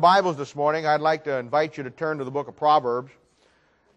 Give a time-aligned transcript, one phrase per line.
[0.00, 3.12] Bibles this morning, I'd like to invite you to turn to the book of Proverbs.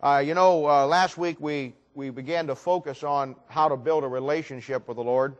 [0.02, 4.04] Uh, you know, uh, last week we, we began to focus on how to build
[4.04, 5.38] a relationship with the Lord.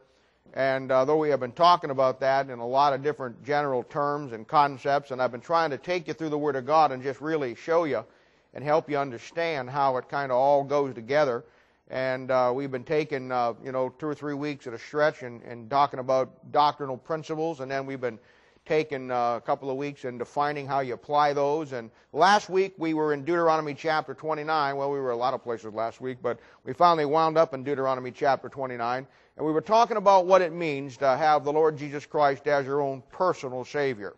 [0.54, 3.84] And uh, though we have been talking about that in a lot of different general
[3.84, 6.94] terms and concepts, and I've been trying to take you through the Word of God
[6.94, 8.06] and just really show you
[8.54, 11.44] and help you understand how it kind of all goes together.
[11.90, 15.24] And uh, we've been taking, uh, you know, two or three weeks at a stretch
[15.24, 18.18] and, and talking about doctrinal principles, and then we've been
[18.66, 21.74] taken uh, a couple of weeks in defining how you apply those.
[21.74, 24.78] And last week we were in Deuteronomy chapter 29.
[24.78, 27.64] Well, we were a lot of places last week, but we finally wound up in
[27.64, 29.06] Deuteronomy chapter 29.
[29.36, 32.66] And we were talking about what it means to have the Lord Jesus Christ as
[32.66, 34.14] your own personal Savior.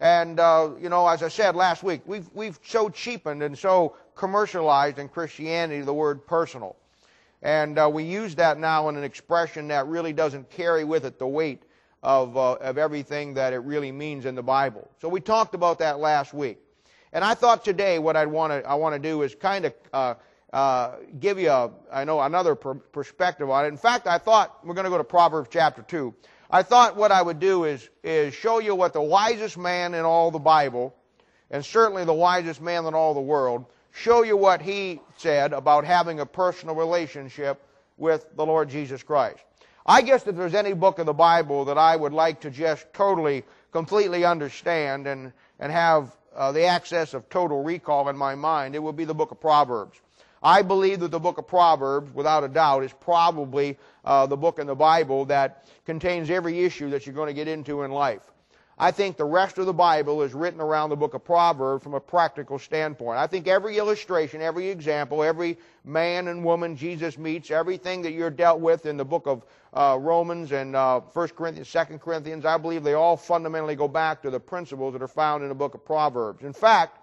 [0.00, 3.96] And, uh, you know, as I said last week, we've, we've so cheapened and so
[4.14, 6.76] commercialized in Christianity the word personal.
[7.42, 11.18] And uh, we use that now in an expression that really doesn't carry with it
[11.18, 11.62] the weight
[12.04, 14.88] of, uh, of everything that it really means in the Bible.
[15.00, 16.58] So we talked about that last week.
[17.14, 19.74] And I thought today what I'd want to, I want to do is kind of
[19.92, 20.14] uh,
[20.52, 23.68] uh, give you, a, I know, another per- perspective on it.
[23.68, 26.14] In fact, I thought, we're going to go to Proverbs chapter 2.
[26.50, 30.04] I thought what I would do is, is show you what the wisest man in
[30.04, 30.94] all the Bible,
[31.50, 35.86] and certainly the wisest man in all the world, show you what he said about
[35.86, 37.62] having a personal relationship
[37.96, 39.42] with the Lord Jesus Christ.
[39.86, 42.90] I guess if there's any book of the Bible that I would like to just
[42.94, 48.74] totally, completely understand and, and have uh, the access of total recall in my mind,
[48.74, 50.00] it would be the book of Proverbs.
[50.42, 54.58] I believe that the book of Proverbs, without a doubt, is probably uh, the book
[54.58, 58.22] in the Bible that contains every issue that you're going to get into in life.
[58.76, 61.94] I think the rest of the Bible is written around the book of Proverbs from
[61.94, 63.18] a practical standpoint.
[63.18, 68.30] I think every illustration, every example, every man and woman Jesus meets, everything that you're
[68.30, 69.44] dealt with in the book of
[69.74, 74.22] uh, Romans and uh, 1 Corinthians, 2 Corinthians, I believe they all fundamentally go back
[74.22, 76.42] to the principles that are found in the book of Proverbs.
[76.42, 76.98] In fact,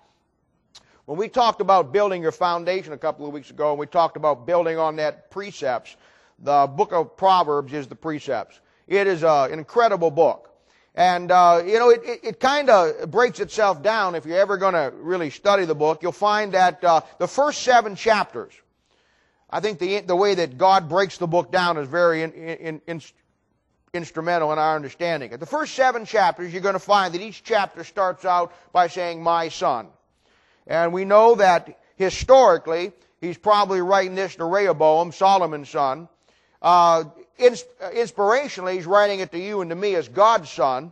[1.05, 4.17] when we talked about building your foundation a couple of weeks ago, and we talked
[4.17, 5.95] about building on that precepts,
[6.39, 8.59] the book of Proverbs is the precepts.
[8.88, 10.51] It is uh, an incredible book.
[10.93, 14.15] And, uh, you know, it, it, it kind of breaks itself down.
[14.15, 17.61] If you're ever going to really study the book, you'll find that uh, the first
[17.61, 18.53] seven chapters,
[19.49, 22.81] I think the, the way that God breaks the book down is very in, in,
[22.87, 23.02] in,
[23.93, 25.31] instrumental in our understanding.
[25.31, 29.23] The first seven chapters, you're going to find that each chapter starts out by saying,
[29.23, 29.87] My son.
[30.67, 36.08] And we know that historically, he's probably writing this to Rehoboam, Solomon's son.
[36.61, 37.05] Uh,
[37.41, 40.91] inspirationally, he's writing it to you and to me as God's son.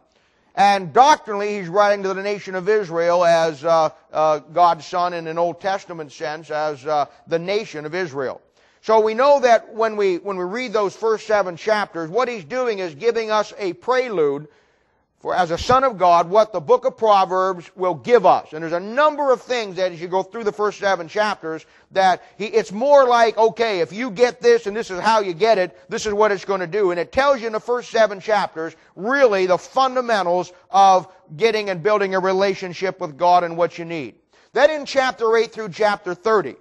[0.56, 5.28] And doctrinally, he's writing to the nation of Israel as uh, uh, God's son in
[5.28, 8.42] an Old Testament sense, as uh, the nation of Israel.
[8.82, 12.44] So we know that when we, when we read those first seven chapters, what he's
[12.44, 14.48] doing is giving us a prelude
[15.20, 18.54] for as a son of God, what the book of Proverbs will give us.
[18.54, 21.66] And there's a number of things that as you go through the first seven chapters
[21.92, 25.34] that he, it's more like, okay, if you get this and this is how you
[25.34, 26.92] get it, this is what it's going to do.
[26.92, 31.84] And it tells you in the first seven chapters really the fundamentals of getting and
[31.84, 34.16] building a relationship with God and what you need.
[34.54, 36.56] Then in chapter 8 through chapter 30,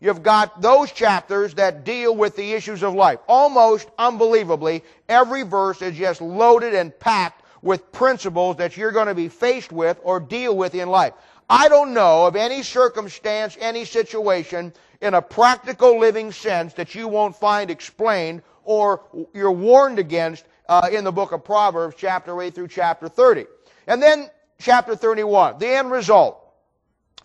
[0.00, 3.20] You've got those chapters that deal with the issues of life.
[3.28, 9.14] Almost unbelievably, every verse is just loaded and packed with principles that you're going to
[9.14, 11.14] be faced with or deal with in life.
[11.48, 17.08] I don't know of any circumstance, any situation in a practical living sense that you
[17.08, 19.02] won't find explained or
[19.32, 23.46] you're warned against uh, in the book of Proverbs, chapter 8 through chapter 30.
[23.86, 24.30] And then
[24.60, 26.38] chapter 31, the end result,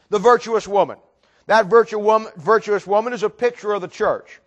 [0.09, 0.97] the virtuous woman.
[1.45, 4.41] That virtuous woman is a picture of the church.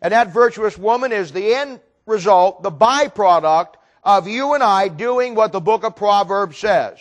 [0.00, 3.74] And that virtuous woman is the end result, the byproduct
[4.06, 6.96] of you and I doing what the book of Proverbs says.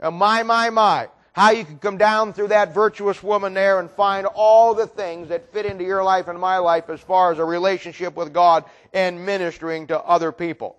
[0.00, 3.88] And my, my, my, how you can come down through that virtuous woman there and
[3.88, 7.38] find all the things that fit into your life and my life as far as
[7.38, 10.76] a relationship with God and ministering to other people.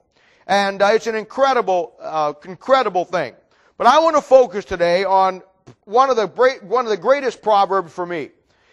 [0.47, 3.35] And uh, it's an incredible, uh, incredible thing.
[3.77, 5.41] But I want to focus today on
[5.85, 8.31] one of the great, one of the greatest proverbs for me.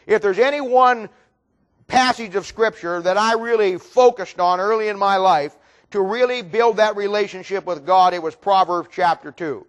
[0.08, 1.08] If there's any one
[1.86, 5.56] passage of scripture that I really focused on early in my life,
[5.90, 9.66] to really build that relationship with God, it was Proverbs chapter 2.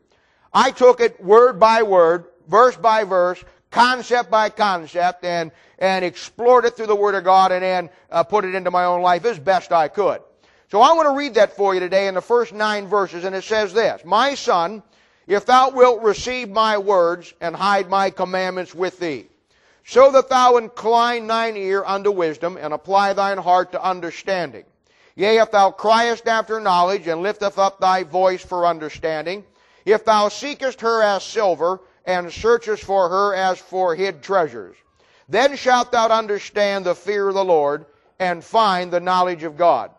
[0.54, 6.66] I took it word by word, verse by verse, concept by concept, and, and explored
[6.66, 9.26] it through the Word of God and then uh, put it into my own life
[9.26, 10.22] as best I could.
[10.70, 13.36] So I want to read that for you today in the first nine verses, and
[13.36, 14.84] it says this, My son,
[15.28, 19.28] if thou wilt receive my words and hide my commandments with thee,
[19.86, 24.66] so that thou incline thine ear unto wisdom and apply thine heart to understanding.
[25.18, 29.44] Yea, if thou criest after knowledge and lifteth up thy voice for understanding,
[29.84, 34.78] If thou seekest her as silver, and searchest for her as for hid treasures,
[35.28, 37.88] then shalt thou understand the fear of the Lord,
[38.20, 39.90] and find the knowledge of God.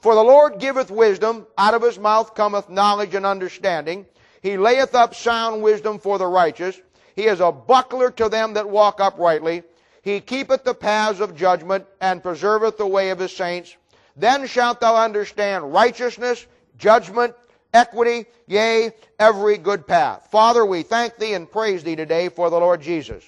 [0.00, 4.06] For the Lord giveth wisdom, out of his mouth cometh knowledge and understanding.
[4.40, 6.80] He layeth up sound wisdom for the righteous.
[7.14, 9.64] He is a buckler to them that walk uprightly.
[10.00, 13.76] He keepeth the paths of judgment, and preserveth the way of his saints.
[14.16, 16.46] Then shalt thou understand righteousness,
[16.78, 17.34] judgment,
[17.72, 20.28] equity, yea, every good path.
[20.30, 23.24] Father, we thank thee and praise thee today for the Lord Jesus.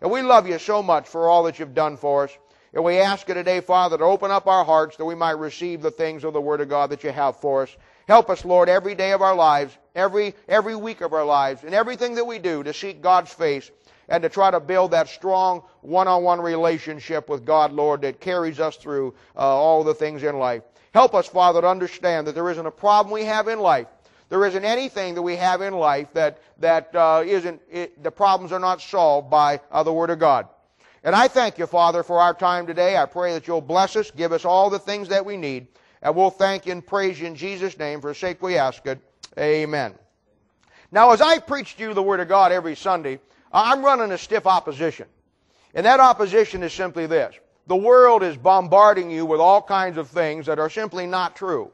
[0.00, 2.38] And we love you so much for all that you've done for us.
[2.72, 5.82] And we ask you today, Father, to open up our hearts that we might receive
[5.82, 7.76] the things of the Word of God that you have for us.
[8.06, 11.74] Help us, Lord, every day of our lives, every, every week of our lives, and
[11.74, 13.70] everything that we do to seek God's face
[14.08, 18.76] and to try to build that strong one-on-one relationship with God, Lord, that carries us
[18.76, 20.62] through uh, all the things in life.
[20.94, 23.86] Help us, Father, to understand that there isn't a problem we have in life.
[24.30, 28.52] There isn't anything that we have in life that, that uh, isn't, it, the problems
[28.52, 30.48] are not solved by uh, the Word of God.
[31.04, 32.96] And I thank you, Father, for our time today.
[32.96, 35.68] I pray that you'll bless us, give us all the things that we need,
[36.02, 38.00] and we'll thank you and praise you in Jesus' name.
[38.00, 38.98] For the sake we ask it.
[39.38, 39.94] Amen.
[40.90, 43.20] Now, as I preach to you the Word of God every Sunday,
[43.52, 45.06] I'm running a stiff opposition.
[45.74, 47.34] And that opposition is simply this.
[47.66, 51.70] The world is bombarding you with all kinds of things that are simply not true.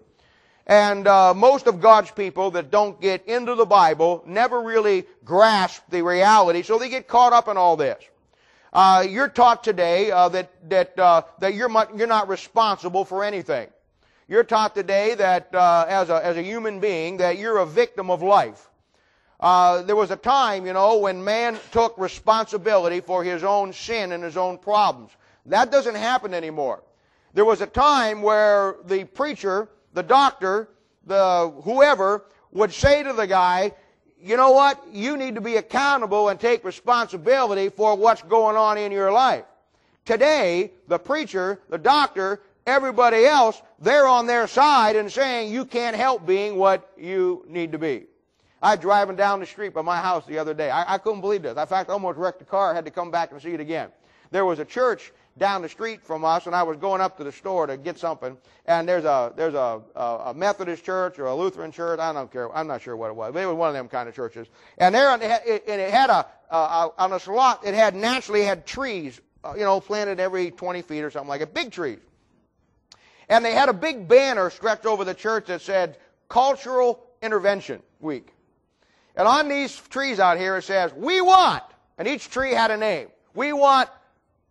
[0.66, 5.82] And uh, most of God's people that don't get into the Bible never really grasp
[5.90, 8.02] the reality, so they get caught up in all this.
[8.72, 13.68] Uh, you're taught today uh, that that uh, that you're you're not responsible for anything.
[14.26, 18.10] You're taught today that uh, as a as a human being that you're a victim
[18.10, 18.68] of life.
[19.40, 24.12] Uh, there was a time, you know, when man took responsibility for his own sin
[24.12, 25.10] and his own problems.
[25.46, 26.82] That doesn't happen anymore.
[27.34, 30.68] There was a time where the preacher, the doctor,
[31.06, 33.72] the whoever would say to the guy,
[34.20, 34.82] you know what?
[34.90, 39.44] You need to be accountable and take responsibility for what's going on in your life.
[40.06, 45.96] Today, the preacher, the doctor, everybody else, they're on their side and saying you can't
[45.96, 48.04] help being what you need to be.
[48.64, 50.70] I driving down the street by my house the other day.
[50.70, 51.56] I, I couldn't believe this.
[51.56, 52.70] In fact, I almost wrecked the car.
[52.70, 53.90] I had to come back and see it again.
[54.30, 57.24] There was a church down the street from us, and I was going up to
[57.24, 58.38] the store to get something.
[58.64, 62.00] And there's a there's a, a, Methodist church or a Lutheran church.
[62.00, 62.54] I don't care.
[62.56, 63.34] I'm not sure what it was.
[63.34, 64.48] But it was one of them kind of churches.
[64.78, 67.66] And there, and it had a uh, on a slot.
[67.66, 71.42] It had naturally had trees, uh, you know, planted every 20 feet or something like
[71.42, 71.98] it, big trees.
[73.28, 78.34] And they had a big banner stretched over the church that said Cultural Intervention Week.
[79.16, 81.62] And on these trees out here it says, "We want,"
[81.98, 83.08] and each tree had a name.
[83.34, 83.88] We want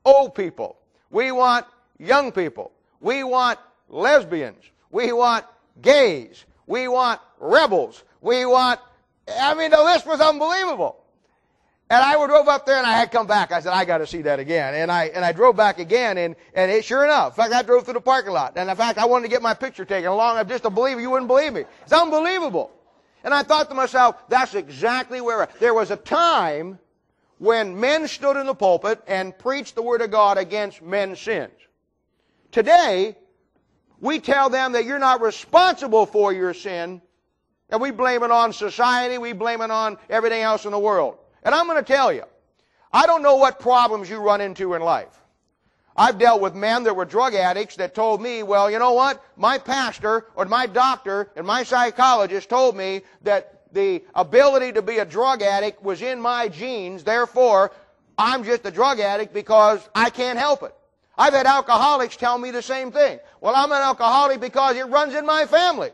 [0.06, 0.78] old people.
[1.10, 1.66] We want
[2.00, 2.72] young people.
[3.00, 4.64] We want lesbians.
[4.92, 5.46] We want
[5.82, 6.46] gays.
[6.68, 8.04] We want rebels.
[8.22, 8.80] We want,
[9.28, 11.00] I mean, the list was unbelievable.
[11.90, 13.52] And I drove up there and I had come back.
[13.52, 14.74] I said, I got to see that again.
[14.74, 17.62] And I, and I drove back again and, and it, sure enough, in fact, I
[17.62, 18.54] drove through the parking lot.
[18.56, 20.38] And in fact, I wanted to get my picture taken along.
[20.38, 21.02] I'm just a believer.
[21.02, 21.66] You wouldn't believe me.
[21.84, 22.72] It's unbelievable.
[23.24, 26.80] And I thought to myself, that's exactly where, there was a time
[27.38, 31.52] when men stood in the pulpit and preached the Word of God against men's sins.
[32.52, 33.18] Today,
[34.00, 37.02] we tell them that you're not responsible for your sin,
[37.70, 41.18] and we blame it on society, we blame it on everything else in the world.
[41.44, 42.24] And I'm going to tell you,
[42.92, 45.23] I don't know what problems you run into in life.
[45.96, 49.24] I've dealt with men that were drug addicts that told me, well, you know what?
[49.36, 54.98] My pastor or my doctor and my psychologist told me that the ability to be
[54.98, 57.72] a drug addict was in my genes, therefore,
[58.18, 60.74] I'm just a drug addict because I can't help it.
[61.18, 63.20] I've had alcoholics tell me the same thing.
[63.40, 65.92] Well, I'm an alcoholic because it runs in my family.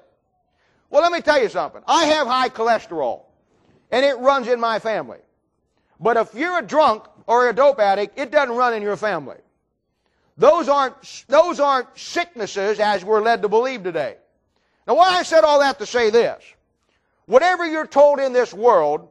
[0.89, 1.81] Well, let me tell you something.
[1.87, 3.23] I have high cholesterol,
[3.91, 5.19] and it runs in my family.
[5.99, 9.37] But if you're a drunk or a dope addict, it doesn't run in your family.
[10.39, 10.95] Those aren't,
[11.27, 14.15] those aren't sicknesses as we're led to believe today.
[14.87, 16.41] Now, why I said all that to say this.
[17.25, 19.09] Whatever you're told in this world,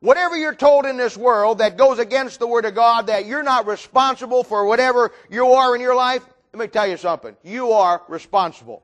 [0.00, 3.42] whatever you're told in this world that goes against the Word of God, that you're
[3.42, 7.36] not responsible for whatever you are in your life, let me tell you something.
[7.44, 8.82] You are responsible.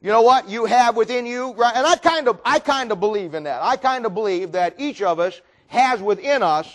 [0.00, 0.48] You know what?
[0.48, 3.60] You have within you, and I kind of, I kind of believe in that.
[3.62, 6.74] I kind of believe that each of us has within us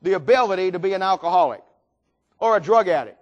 [0.00, 1.62] the ability to be an alcoholic
[2.38, 3.18] or a drug addict.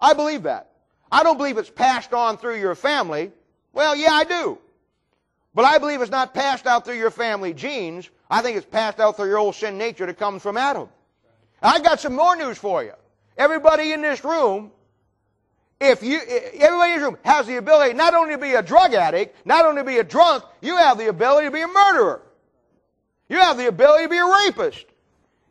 [0.00, 0.70] I believe that.
[1.10, 3.32] I don't believe it's passed on through your family.
[3.72, 4.58] Well, yeah, I do.
[5.54, 8.10] But I believe it's not passed out through your family genes.
[8.28, 10.88] I think it's passed out through your old sin nature that comes from Adam.
[11.62, 12.92] I got some more news for you.
[13.38, 14.72] Everybody in this room,
[15.80, 18.92] if you, everybody in this room has the ability not only to be a drug
[18.94, 22.22] addict, not only to be a drunk, you have the ability to be a murderer.
[23.28, 24.84] You have the ability to be a rapist.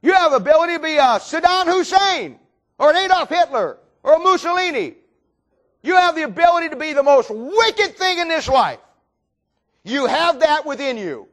[0.02, 2.40] You have the ability to be a Saddam Hussein
[2.78, 4.96] or an Adolf Hitler or a Mussolini.
[5.84, 8.80] You have the ability to be the most wicked thing in this life.
[9.84, 11.28] You have that within you.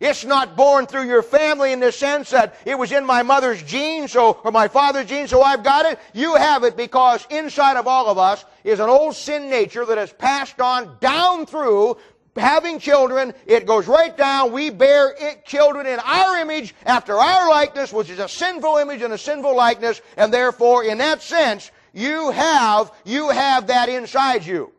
[0.00, 3.62] It's not born through your family in the sense that it was in my mother's
[3.62, 5.98] genes so, or my father's genes, so I've got it.
[6.14, 9.98] You have it because inside of all of us is an old sin nature that
[9.98, 11.98] has passed on down through
[12.36, 13.34] having children.
[13.46, 14.52] It goes right down.
[14.52, 19.02] We bear it, children in our image after our likeness, which is a sinful image
[19.02, 24.44] and a sinful likeness, and therefore, in that sense, you have, you have that inside
[24.46, 24.72] you.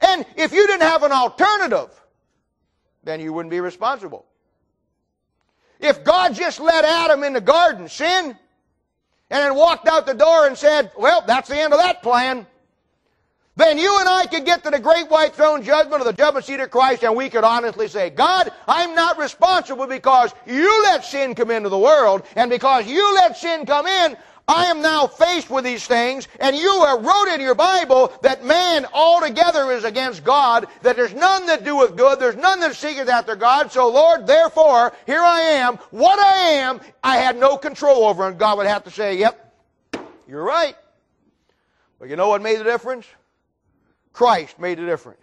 [0.00, 1.90] And if you didn't have an alternative,
[3.04, 4.26] then you wouldn't be responsible.
[5.80, 8.36] If God just let Adam in the garden sin,
[9.30, 12.46] and then walked out the door and said, well, that's the end of that plan,
[13.58, 16.46] then you and I could get to the great white throne judgment of the judgment
[16.46, 21.04] seat of Christ and we could honestly say, God, I'm not responsible because you let
[21.04, 25.06] sin come into the world, and because you let sin come in, I am now
[25.06, 29.84] faced with these things, and you have wrote in your Bible that man altogether is
[29.84, 33.70] against God, that there's none that doeth good, there's none that seeketh after God.
[33.70, 35.76] So, Lord, therefore, here I am.
[35.90, 39.54] What I am, I had no control over, and God would have to say, Yep,
[40.26, 40.76] you're right.
[41.98, 43.06] But you know what made the difference?
[44.12, 45.20] Christ made the difference.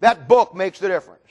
[0.00, 1.22] That book makes the difference.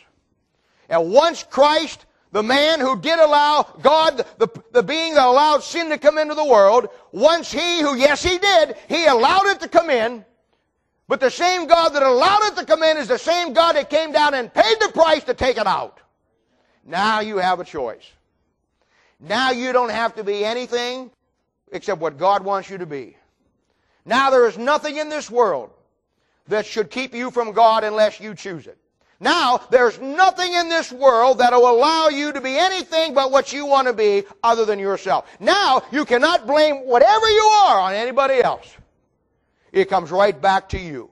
[0.90, 5.90] And once Christ the man who did allow God, the, the being that allowed sin
[5.90, 9.70] to come into the world, once he, who yes he did, he allowed it to
[9.70, 10.26] come in,
[11.08, 13.90] but the same God that allowed it to come in is the same God that
[13.90, 16.02] came down and paid the price to take it out.
[16.84, 18.04] Now you have a choice.
[19.18, 21.12] Now you don't have to be anything
[21.72, 23.16] except what God wants you to be.
[24.04, 25.70] Now there is nothing in this world
[26.48, 28.78] that should keep you from God unless you choose it.
[29.20, 33.54] Now, there's nothing in this world that will allow you to be anything but what
[33.54, 35.26] you want to be other than yourself.
[35.40, 38.68] Now, you cannot blame whatever you are on anybody else.
[39.72, 41.10] It comes right back to you.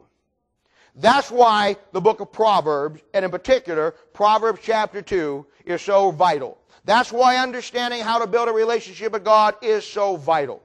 [0.96, 6.58] That's why the book of Proverbs, and in particular, Proverbs chapter 2, is so vital.
[6.86, 10.62] That's why understanding how to build a relationship with God is so vital.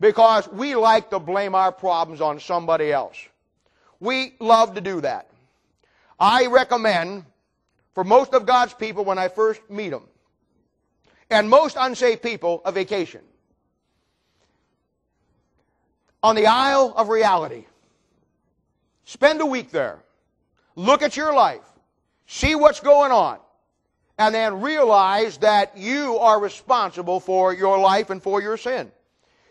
[0.00, 3.16] Because we like to blame our problems on somebody else.
[4.02, 5.28] We love to do that.
[6.18, 7.24] I recommend
[7.94, 10.08] for most of God's people when I first meet them,
[11.30, 13.20] and most unsaved people, a vacation.
[16.20, 17.66] On the Isle of Reality.
[19.04, 20.00] Spend a week there.
[20.74, 21.62] Look at your life.
[22.26, 23.38] See what's going on.
[24.18, 28.90] And then realize that you are responsible for your life and for your sin.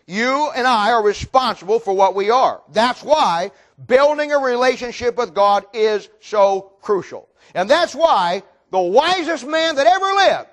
[0.07, 2.61] You and I are responsible for what we are.
[2.73, 3.51] That's why
[3.87, 7.29] building a relationship with God is so crucial.
[7.53, 10.49] And that's why the wisest man that ever lived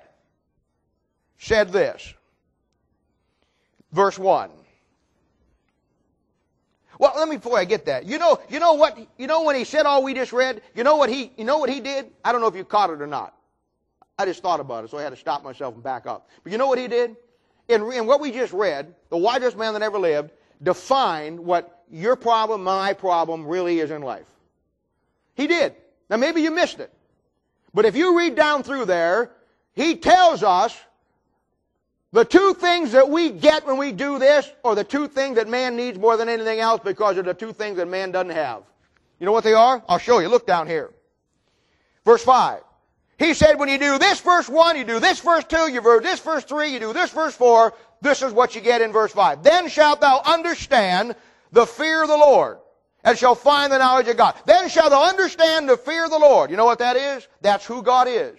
[1.39, 2.15] said this.
[3.93, 4.51] Verse 1.
[6.99, 8.07] Well, let me before I get that.
[8.07, 10.83] You know, you know what, you know when he said all we just read, you
[10.83, 12.11] know what he, you know what he did?
[12.25, 13.35] I don't know if you caught it or not.
[14.19, 16.29] I just thought about it, so I had to stop myself and back up.
[16.43, 17.15] But you know what he did?
[17.69, 22.17] In, in what we just read, the wisest man that ever lived defined what your
[22.17, 24.27] problem, my problem really is in life.
[25.35, 25.75] He did.
[26.11, 26.93] Now maybe you missed it.
[27.75, 29.31] But if you read down through there,
[29.73, 30.77] he tells us
[32.12, 35.49] the two things that we get when we do this are the two things that
[35.49, 38.62] man needs more than anything else because they're the two things that man doesn't have.
[39.21, 39.83] You know what they are?
[39.88, 40.29] I'll show you.
[40.29, 40.91] Look down here.
[42.05, 42.62] Verse 5.
[43.19, 46.00] He said when you do this verse 1, you do this verse 2, you do
[46.00, 49.12] this verse 3, you do this verse 4, this is what you get in verse
[49.12, 49.43] 5.
[49.43, 51.14] Then shalt thou understand
[51.52, 52.59] the fear of the Lord
[53.05, 54.35] and shall find the knowledge of God.
[54.47, 56.50] Then shalt thou understand the fear of the Lord.
[56.50, 57.26] You know what that is?
[57.40, 58.37] That's who God is.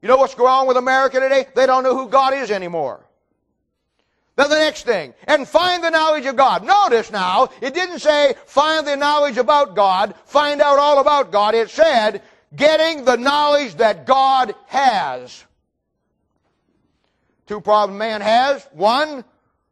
[0.00, 1.46] You know what's going on with America today?
[1.54, 3.06] They don't know who God is anymore.
[4.36, 6.64] Then the next thing, and find the knowledge of God.
[6.64, 11.54] Notice now, it didn't say find the knowledge about God, find out all about God.
[11.54, 12.20] It said
[12.54, 15.44] getting the knowledge that God has.
[17.46, 18.66] Two problems man has.
[18.72, 19.24] One,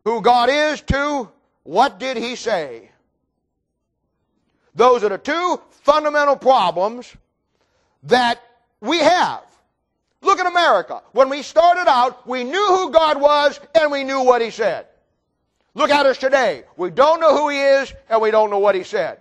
[0.04, 0.80] who God is.
[0.80, 1.30] Two,
[1.62, 2.90] what did he say?
[4.74, 7.14] Those are the two fundamental problems
[8.04, 8.40] that
[8.80, 9.44] we have.
[10.22, 11.02] Look at America.
[11.12, 14.86] When we started out, we knew who God was and we knew what he said.
[15.74, 16.64] Look at us today.
[16.76, 19.20] We don't know who he is and we don't know what he said.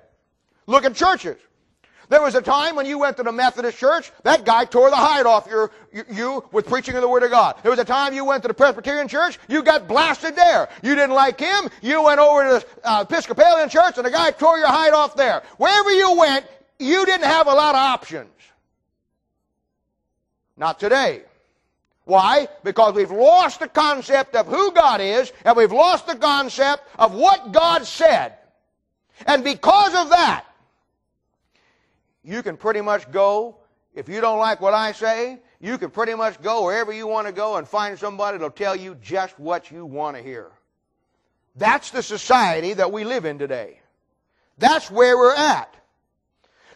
[0.67, 1.37] Look at churches.
[2.11, 4.97] There was a time when you went to the Methodist church, that guy tore the
[4.97, 5.71] hide off your,
[6.11, 7.55] you, with preaching of the Word of God.
[7.63, 10.67] There was a time you went to the Presbyterian church, you got blasted there.
[10.83, 14.31] You didn't like him, you went over to the uh, Episcopalian church, and the guy
[14.31, 15.41] tore your hide off there.
[15.55, 16.45] Wherever you went,
[16.79, 18.33] you didn't have a lot of options.
[20.57, 21.21] Not today.
[22.03, 22.49] Why?
[22.65, 27.15] Because we've lost the concept of who God is, and we've lost the concept of
[27.15, 28.33] what God said.
[29.25, 30.43] And because of that,
[32.23, 33.57] you can pretty much go,
[33.93, 37.27] if you don't like what I say, you can pretty much go wherever you want
[37.27, 40.51] to go and find somebody that'll tell you just what you want to hear.
[41.55, 43.79] That's the society that we live in today.
[44.57, 45.73] That's where we're at.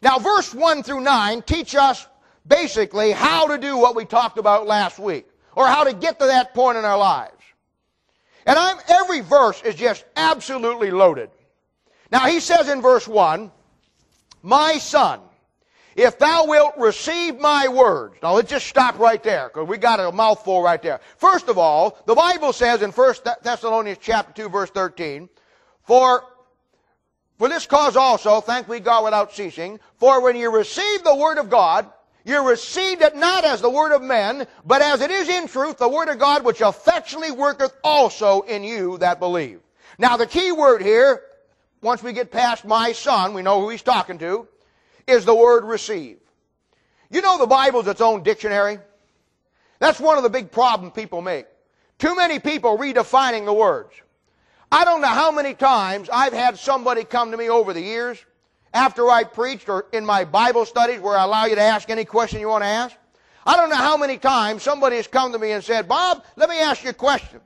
[0.01, 2.07] Now, verse 1 through 9 teach us
[2.45, 6.25] basically how to do what we talked about last week, or how to get to
[6.25, 7.31] that point in our lives.
[8.45, 11.29] And I'm, every verse is just absolutely loaded.
[12.11, 13.51] Now, he says in verse 1,
[14.43, 15.21] My son,
[15.95, 18.17] if thou wilt receive my words.
[18.21, 20.99] Now let's just stop right there, because we got a mouthful right there.
[21.17, 25.29] First of all, the Bible says in 1 Thessalonians chapter 2, verse 13,
[25.83, 26.25] For
[27.37, 31.37] for this cause also, thank we God without ceasing, for when you receive the word
[31.37, 31.85] of God,
[32.23, 35.77] you received it not as the word of men, but as it is in truth
[35.77, 39.59] the word of God, which effectually worketh also in you that believe.
[39.99, 41.23] Now the key word here,
[41.81, 44.47] once we get past my son, we know who he's talking to,
[45.07, 46.17] is the word receive.
[47.09, 48.79] You know the Bible's its own dictionary?
[49.79, 51.45] That's one of the big problems people make.
[51.97, 53.93] Too many people redefining the words.
[54.71, 58.17] I don't know how many times I've had somebody come to me over the years
[58.73, 62.03] after I preached or in my Bible studies where I allow you to ask any
[62.03, 62.95] question you want to ask.
[63.45, 66.49] I don't know how many times somebody has come to me and said, Bob, let
[66.49, 67.39] me ask you a question.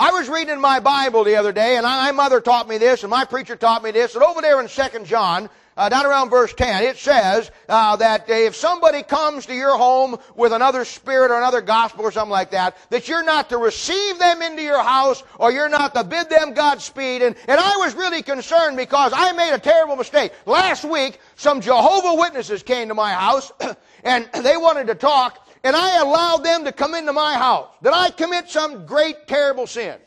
[0.00, 3.02] I was reading in my Bible the other day, and my mother taught me this,
[3.02, 6.30] and my preacher taught me this, and over there in 2 John, uh, down around
[6.30, 11.30] verse 10, it says uh, that if somebody comes to your home with another spirit
[11.30, 14.82] or another gospel or something like that, that you're not to receive them into your
[14.82, 17.20] house or you're not to bid them Godspeed.
[17.20, 20.32] And, and I was really concerned because I made a terrible mistake.
[20.46, 23.52] Last week, some Jehovah Witnesses came to my house
[24.02, 27.68] and they wanted to talk and I allowed them to come into my house.
[27.82, 29.98] Did I commit some great, terrible sin?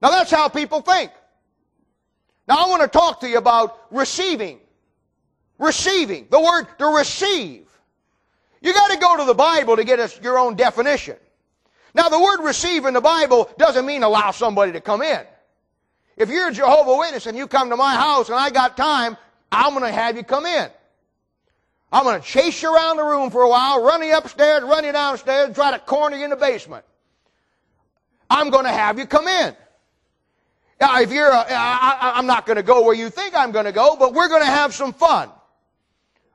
[0.00, 1.10] Now that's how people think.
[2.48, 4.58] Now I want to talk to you about receiving.
[5.58, 6.26] Receiving.
[6.30, 7.66] The word to receive.
[8.62, 11.16] You got to go to the Bible to get your own definition.
[11.94, 15.20] Now the word receive in the Bible doesn't mean allow somebody to come in.
[16.16, 19.16] If you're a Jehovah Witness and you come to my house and I got time,
[19.50, 20.70] I'm going to have you come in.
[21.92, 24.84] I'm going to chase you around the room for a while, run you upstairs, run
[24.84, 26.84] you downstairs, try to corner you in the basement.
[28.28, 29.56] I'm going to have you come in.
[30.80, 33.96] Now, if you're, I'm not going to go where you think I'm going to go,
[33.98, 35.30] but we're going to have some fun.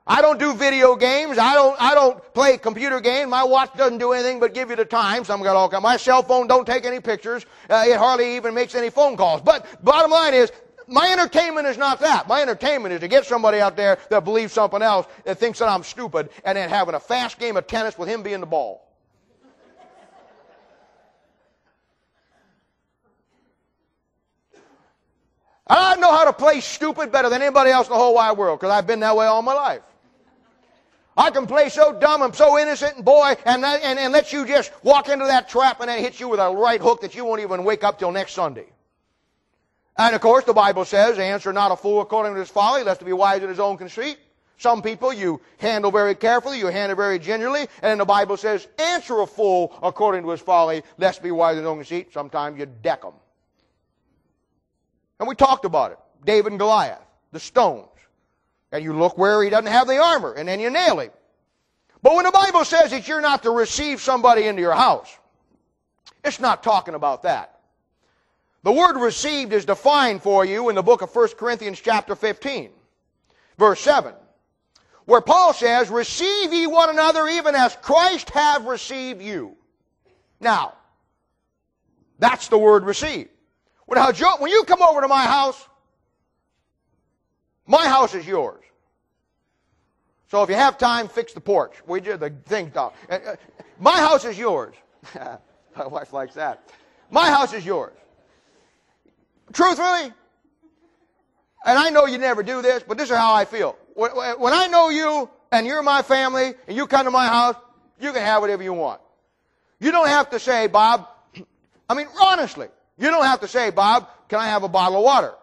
[0.06, 1.36] I don't do video games.
[1.36, 3.28] I don't, I don't play computer games.
[3.28, 5.24] My watch doesn't do anything but give you the time.
[5.24, 7.44] Some got all My cell phone don't take any pictures.
[7.68, 9.40] Uh, it hardly even makes any phone calls.
[9.40, 10.52] But bottom line is,
[10.86, 12.28] my entertainment is not that.
[12.28, 15.68] My entertainment is to get somebody out there that believes something else, that thinks that
[15.68, 18.82] I'm stupid, and then having a fast game of tennis with him being the ball.
[25.68, 28.60] I know how to play stupid better than anybody else in the whole wide world
[28.60, 29.82] because I've been that way all my life.
[31.16, 34.46] I can play so dumb and so innocent and boy, and, and, and let you
[34.46, 37.24] just walk into that trap and then hit you with a right hook that you
[37.24, 38.66] won't even wake up till next Sunday.
[39.98, 43.00] And of course, the Bible says, answer not a fool according to his folly, lest
[43.00, 44.18] he be wise in his own conceit.
[44.58, 49.20] Some people you handle very carefully, you handle very gingerly, and the Bible says, answer
[49.20, 52.12] a fool according to his folly, lest be wise in his own conceit.
[52.12, 53.12] Sometimes you deck them.
[55.18, 55.98] And we talked about it.
[56.24, 57.88] David and Goliath, the stones.
[58.72, 61.10] And you look where he doesn't have the armor, and then you nail him.
[62.02, 65.16] But when the Bible says that you're not to receive somebody into your house,
[66.24, 67.55] it's not talking about that.
[68.62, 72.70] The word received is defined for you in the book of 1 Corinthians chapter 15,
[73.58, 74.12] verse 7,
[75.04, 79.56] where Paul says, Receive ye one another even as Christ have received you.
[80.40, 80.74] Now,
[82.18, 83.28] that's the word receive.
[83.86, 85.68] When you come over to my house,
[87.66, 88.62] my house is yours.
[90.28, 91.74] So if you have time, fix the porch.
[91.86, 92.72] We did the thing.
[92.74, 93.36] Uh, uh,
[93.78, 94.74] my house is yours.
[95.76, 96.68] my wife likes that.
[97.10, 97.94] My house is yours.
[99.52, 100.12] Truthfully,
[101.66, 103.76] and I know you never do this, but this is how I feel.
[103.94, 107.56] When I know you and you're my family and you come to my house,
[108.00, 109.00] you can have whatever you want.
[109.80, 111.08] You don't have to say, Bob,
[111.88, 115.04] I mean, honestly, you don't have to say, Bob, can I have a bottle of
[115.04, 115.34] water?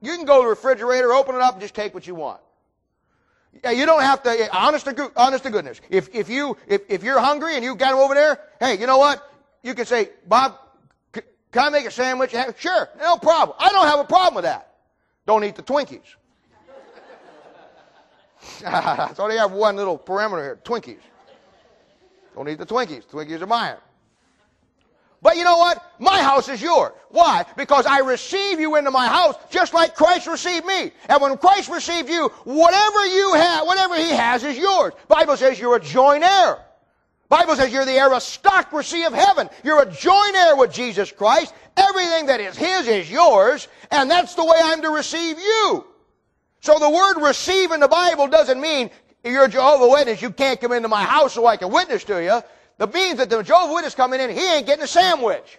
[0.00, 2.40] You can go to the refrigerator, open it up, and just take what you want.
[3.52, 5.80] You don't have to, honest to, honest to goodness.
[5.90, 8.86] If, if you, if, if you're hungry and you got them over there, hey, you
[8.86, 9.28] know what?
[9.62, 10.56] You can say, Bob,
[11.52, 12.34] can I make a sandwich?
[12.58, 13.56] Sure, no problem.
[13.58, 14.74] I don't have a problem with that.
[15.26, 16.00] Don't eat the Twinkies.
[19.16, 21.00] so they have one little parameter here, Twinkies.
[22.34, 23.06] Don't eat the Twinkies.
[23.06, 23.76] Twinkies are mine.
[25.22, 25.84] But you know what?
[25.98, 26.92] My house is yours.
[27.10, 27.44] Why?
[27.56, 30.92] Because I receive you into my house just like Christ received me.
[31.08, 34.94] And when Christ received you, whatever you have, whatever he has is yours.
[35.08, 36.64] Bible says you're a joint heir.
[37.30, 39.48] Bible says you're the aristocracy of heaven.
[39.62, 41.54] You're a joint heir with Jesus Christ.
[41.76, 45.86] Everything that is his is yours, and that's the way I'm to receive you.
[46.60, 48.90] So the word receive in the Bible doesn't mean
[49.24, 52.20] you're a Jehovah Witness, you can't come into my house so I can witness to
[52.20, 52.42] you.
[52.78, 55.58] That means that the Jehovah Witness coming in, he ain't getting a sandwich.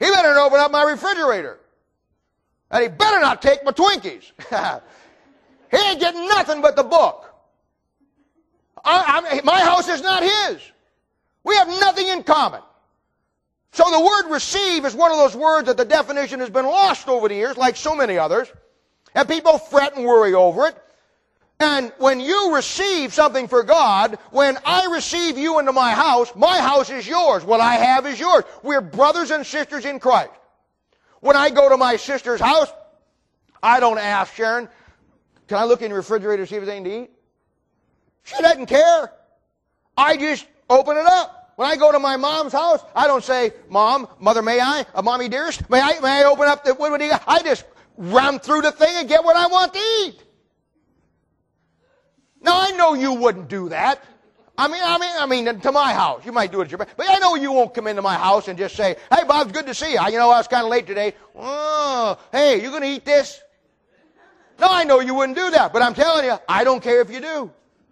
[0.00, 1.60] He better not open up my refrigerator.
[2.72, 4.32] And he better not take my Twinkies.
[5.70, 7.35] he ain't getting nothing but the book.
[8.86, 10.62] I, I, my house is not his.
[11.44, 12.62] We have nothing in common.
[13.72, 17.08] So the word receive is one of those words that the definition has been lost
[17.08, 18.50] over the years, like so many others.
[19.14, 20.76] And people fret and worry over it.
[21.58, 26.58] And when you receive something for God, when I receive you into my house, my
[26.58, 27.44] house is yours.
[27.44, 28.44] What I have is yours.
[28.62, 30.30] We're brothers and sisters in Christ.
[31.20, 32.70] When I go to my sister's house,
[33.62, 34.68] I don't ask Sharon,
[35.48, 37.10] can I look in the refrigerator to see if there's anything to eat?
[38.26, 39.12] She doesn't care.
[39.96, 41.52] I just open it up.
[41.54, 44.84] When I go to my mom's house, I don't say, Mom, Mother, may I?
[44.94, 47.64] Uh, Mommy, dearest, may I, may I open up the, what you, I just
[47.96, 50.22] run through the thing and get what I want to eat.
[52.42, 54.04] Now I know you wouldn't do that.
[54.58, 56.24] I mean, I mean, I mean, to my house.
[56.24, 58.48] You might do it at your, but I know you won't come into my house
[58.48, 60.00] and just say, "Hey, Bob, good to see you.
[60.06, 61.14] You know, I was kind of late today.
[61.34, 63.40] Oh, hey, you gonna eat this?"
[64.58, 67.10] No, I know you wouldn't do that, but I'm telling you, I don't care if
[67.10, 67.50] you do.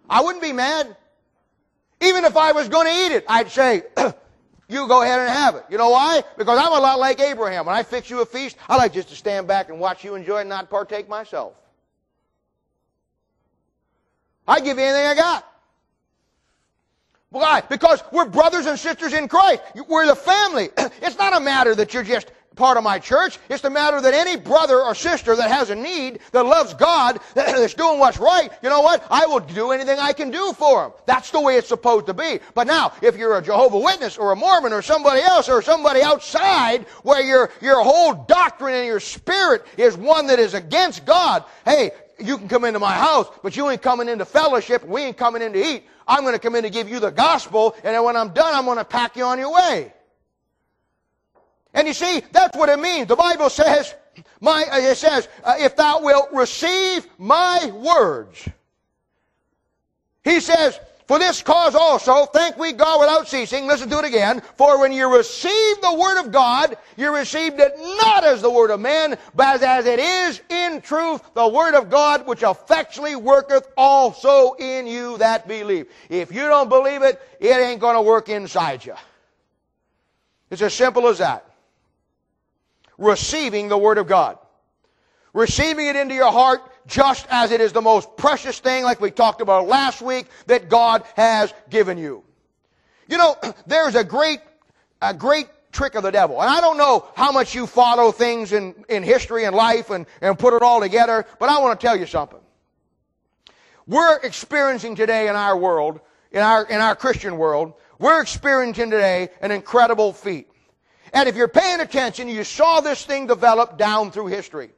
[0.09, 0.95] I wouldn't be mad.
[2.01, 3.83] Even if I was going to eat it, I'd say,
[4.67, 6.23] "You go ahead and have it." You know why?
[6.37, 7.65] Because I'm a lot like Abraham.
[7.65, 10.15] When I fix you a feast, I like just to stand back and watch you
[10.15, 11.53] enjoy and not partake myself.
[14.47, 15.51] I give you anything I got.
[17.29, 17.61] Why?
[17.61, 19.61] Because we're brothers and sisters in Christ.
[19.89, 20.69] We're the family.
[21.01, 23.37] It's not a matter that you're just part of my church.
[23.49, 27.19] It's the matter that any brother or sister that has a need, that loves God,
[27.33, 29.05] that's doing what's right, you know what?
[29.09, 30.91] I will do anything I can do for them.
[31.05, 32.39] That's the way it's supposed to be.
[32.53, 36.01] But now, if you're a Jehovah Witness or a Mormon or somebody else or somebody
[36.01, 41.43] outside where your, your whole doctrine and your spirit is one that is against God,
[41.65, 44.85] hey, you can come into my house, but you ain't coming into fellowship.
[44.85, 45.83] We ain't coming in to eat.
[46.07, 48.53] I'm going to come in to give you the gospel, and then when I'm done,
[48.53, 49.91] I'm going to pack you on your way.
[51.75, 53.07] And you see, that's what it means.
[53.07, 53.93] The Bible says,
[54.39, 58.47] my, uh, it says, uh, if thou wilt receive my words.
[60.23, 63.67] He says, for this cause also, thank we God without ceasing.
[63.67, 64.41] Listen to it again.
[64.57, 68.71] For when you receive the word of God, you received it not as the word
[68.71, 73.67] of men, but as it is in truth the word of God, which effectually worketh
[73.77, 75.87] also in you that believe.
[76.09, 78.95] If you don't believe it, it ain't going to work inside you.
[80.49, 81.45] It's as simple as that.
[82.97, 84.37] Receiving the word of God.
[85.33, 89.11] Receiving it into your heart just as it is the most precious thing, like we
[89.11, 92.23] talked about last week, that God has given you.
[93.07, 93.35] You know,
[93.67, 94.39] there's a great,
[95.01, 96.41] a great trick of the devil.
[96.41, 100.05] And I don't know how much you follow things in, in history and life and,
[100.21, 102.39] and put it all together, but I want to tell you something.
[103.85, 105.99] We're experiencing today in our world,
[106.31, 110.49] in our, in our Christian world, we're experiencing today an incredible feat.
[111.15, 114.71] And if you're paying attention, you saw this thing develop down through history.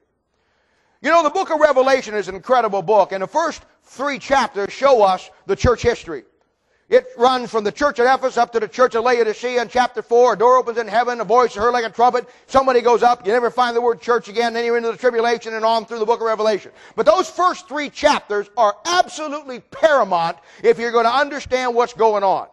[1.02, 4.72] You know, the book of Revelation is an incredible book, and the first three chapters
[4.72, 6.26] show us the church history.
[6.90, 10.04] It runs from the church at Ephesus up to the church of Laodicea in chapter
[10.04, 10.34] 4.
[10.34, 12.30] A door opens in heaven, a voice is heard like a trumpet.
[12.46, 15.56] Somebody goes up, you never find the word church again, then you're into the tribulation
[15.56, 16.72] and on through the book of Revelation.
[16.96, 22.24] But those first three chapters are absolutely paramount if you're going to understand what's going
[22.24, 22.48] on.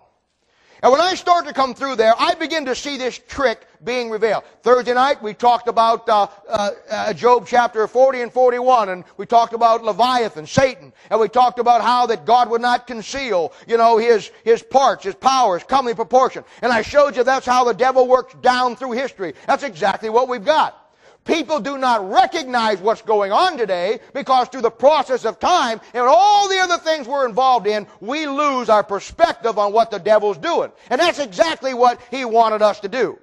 [0.83, 4.11] And when I start to come through there, I begin to see this trick being
[4.11, 4.45] revealed.
[4.63, 9.27] Thursday night, we talked about uh, uh, uh, Job chapter 40 and 41, and we
[9.27, 13.77] talked about Leviathan, Satan, and we talked about how that God would not conceal, you
[13.77, 16.45] know, his, his parts, his powers, comely proportion.
[16.63, 19.35] And I showed you that's how the devil works down through history.
[19.47, 20.84] That's exactly what we've got.
[21.25, 26.05] People do not recognize what's going on today because through the process of time and
[26.07, 30.37] all the other things we're involved in, we lose our perspective on what the devil's
[30.37, 30.71] doing.
[30.91, 33.19] And that's exactly what he wanted us to do.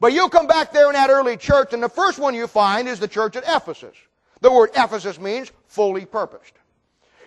[0.00, 2.88] But you'll come back there in that early church, and the first one you find
[2.88, 3.96] is the church at Ephesus.
[4.40, 6.54] The word Ephesus means fully purposed.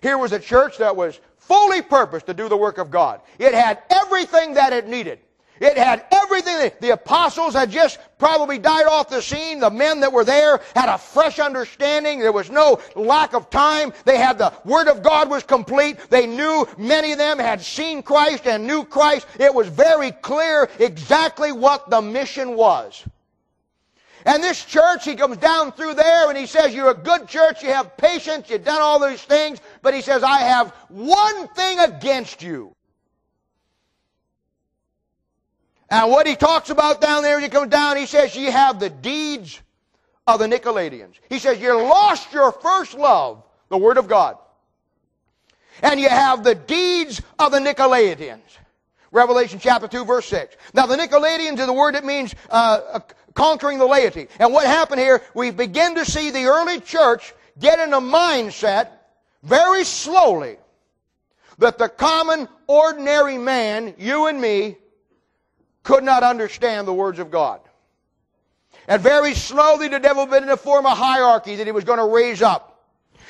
[0.01, 3.21] Here was a church that was fully purposed to do the work of God.
[3.39, 5.19] It had everything that it needed.
[5.59, 6.71] It had everything.
[6.79, 9.59] The apostles had just probably died off the scene.
[9.59, 12.19] The men that were there had a fresh understanding.
[12.19, 13.93] There was no lack of time.
[14.05, 15.97] They had the Word of God was complete.
[16.09, 19.27] They knew many of them had seen Christ and knew Christ.
[19.39, 23.03] It was very clear exactly what the mission was.
[24.25, 27.63] And this church, he comes down through there and he says, You're a good church,
[27.63, 31.79] you have patience, you've done all these things, but he says, I have one thing
[31.79, 32.75] against you.
[35.89, 38.89] And what he talks about down there, he comes down, he says, You have the
[38.89, 39.61] deeds
[40.25, 41.13] of the Nicolaitans.
[41.29, 44.37] He says, You lost your first love, the Word of God.
[45.81, 48.41] And you have the deeds of the Nicolaitans.
[49.11, 50.55] Revelation chapter 2, verse 6.
[50.73, 52.99] Now, the Nicolaitans is the word that means uh,
[53.33, 54.27] conquering the laity.
[54.39, 58.89] And what happened here, we begin to see the early church get in a mindset
[59.43, 60.57] very slowly
[61.59, 64.77] that the common, ordinary man, you and me,
[65.87, 67.61] could not understand the words of God.
[68.89, 72.13] And very slowly the devil began to form a hierarchy that he was going to
[72.13, 72.83] raise up.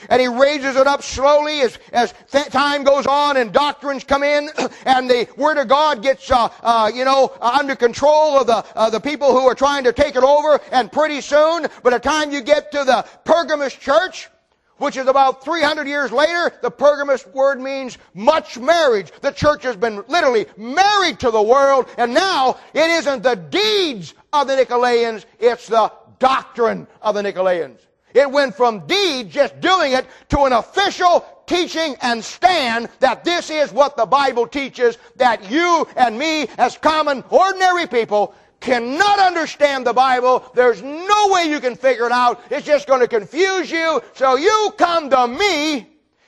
[0.10, 4.24] And he raises it up slowly as, as th- time goes on and doctrines come
[4.24, 4.50] in
[4.86, 8.66] and the Word of God gets, uh, uh, you know, uh, under control of the,
[8.76, 10.60] uh, the people who are trying to take it over.
[10.72, 14.30] And pretty soon, by the time you get to the Pergamus church,
[14.78, 19.12] which is about 300 years later, the Pergamus word means much marriage.
[19.22, 24.14] The church has been literally married to the world, and now it isn't the deeds
[24.34, 27.80] of the Nicolaitans, it's the doctrine of the Nicolaitans.
[28.14, 33.50] It went from deed, just doing it, to an official teaching and stand that this
[33.50, 39.86] is what the Bible teaches, that you and me as common, ordinary people cannot understand
[39.86, 40.50] the Bible.
[40.54, 42.42] There's no way you can figure it out.
[42.50, 44.02] It's just going to confuse you.
[44.14, 45.88] So you come to me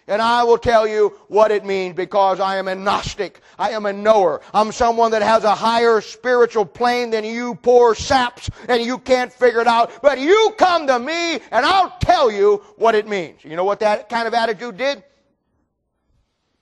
[0.10, 3.42] and I will tell you what it means because I am a Gnostic.
[3.60, 4.42] I am a knower.
[4.54, 9.32] I'm someone that has a higher spiritual plane than you poor saps and you can't
[9.32, 10.02] figure it out.
[10.02, 13.44] But you come to me and I'll tell you what it means.
[13.44, 15.04] You know what that kind of attitude did?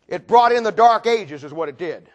[0.10, 2.10] It brought in the dark ages is what it did.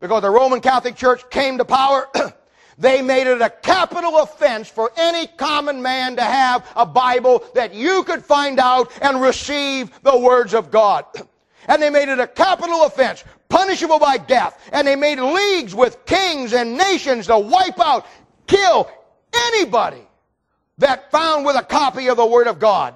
[0.00, 2.08] Because the Roman Catholic Church came to power
[2.80, 7.74] They made it a capital offense for any common man to have a Bible that
[7.74, 11.04] you could find out and receive the words of God.
[11.68, 14.58] And they made it a capital offense, punishable by death.
[14.72, 18.06] And they made leagues with kings and nations to wipe out,
[18.46, 18.90] kill
[19.32, 20.02] anybody
[20.78, 22.94] that found with a copy of the Word of God.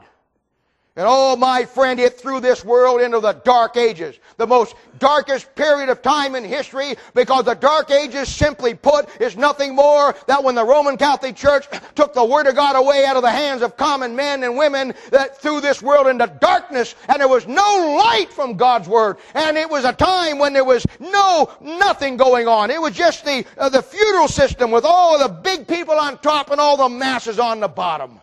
[0.96, 4.18] And oh, my friend, it threw this world into the dark ages.
[4.36, 9.36] The most darkest period of time in history because the dark ages, simply put, is
[9.36, 13.16] nothing more than when the Roman Catholic Church took the Word of God away out
[13.16, 17.20] of the hands of common men and women that threw this world into darkness and
[17.20, 19.18] there was no light from God's Word.
[19.34, 22.70] And it was a time when there was no, nothing going on.
[22.70, 26.50] It was just the, uh, the feudal system with all the big people on top
[26.50, 28.20] and all the masses on the bottom.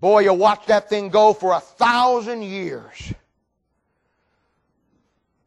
[0.00, 3.12] Boy, you watch that thing go for a thousand years.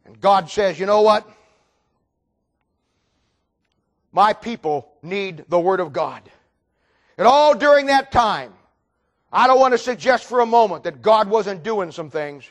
[0.04, 1.28] And God says, you know what?
[4.12, 6.22] My people need the Word of God.
[7.18, 8.52] And all during that time,
[9.32, 12.44] I don't want to suggest for a moment that God wasn't doing some things,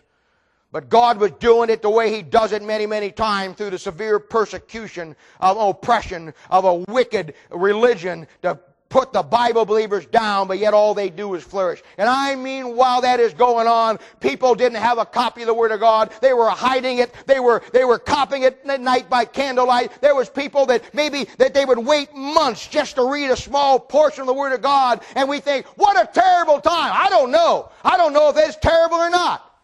[0.74, 3.80] but God was doing it the way He does it many, many times through the
[3.80, 8.60] severe persecution of oppression of a wicked religion to
[8.94, 11.82] put the Bible believers down, but yet all they do is flourish.
[11.98, 15.54] And I mean, while that is going on, people didn't have a copy of the
[15.56, 16.12] Word of God.
[16.22, 17.12] They were hiding it.
[17.26, 20.00] They were, they were copying it at night by candlelight.
[20.00, 23.80] There was people that maybe that they would wait months just to read a small
[23.80, 25.02] portion of the Word of God.
[25.16, 26.92] And we think, what a terrible time.
[26.94, 27.72] I don't know.
[27.84, 29.58] I don't know if it's terrible or not.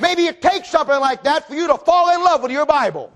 [0.00, 3.12] Maybe it takes something like that for you to fall in love with your Bible.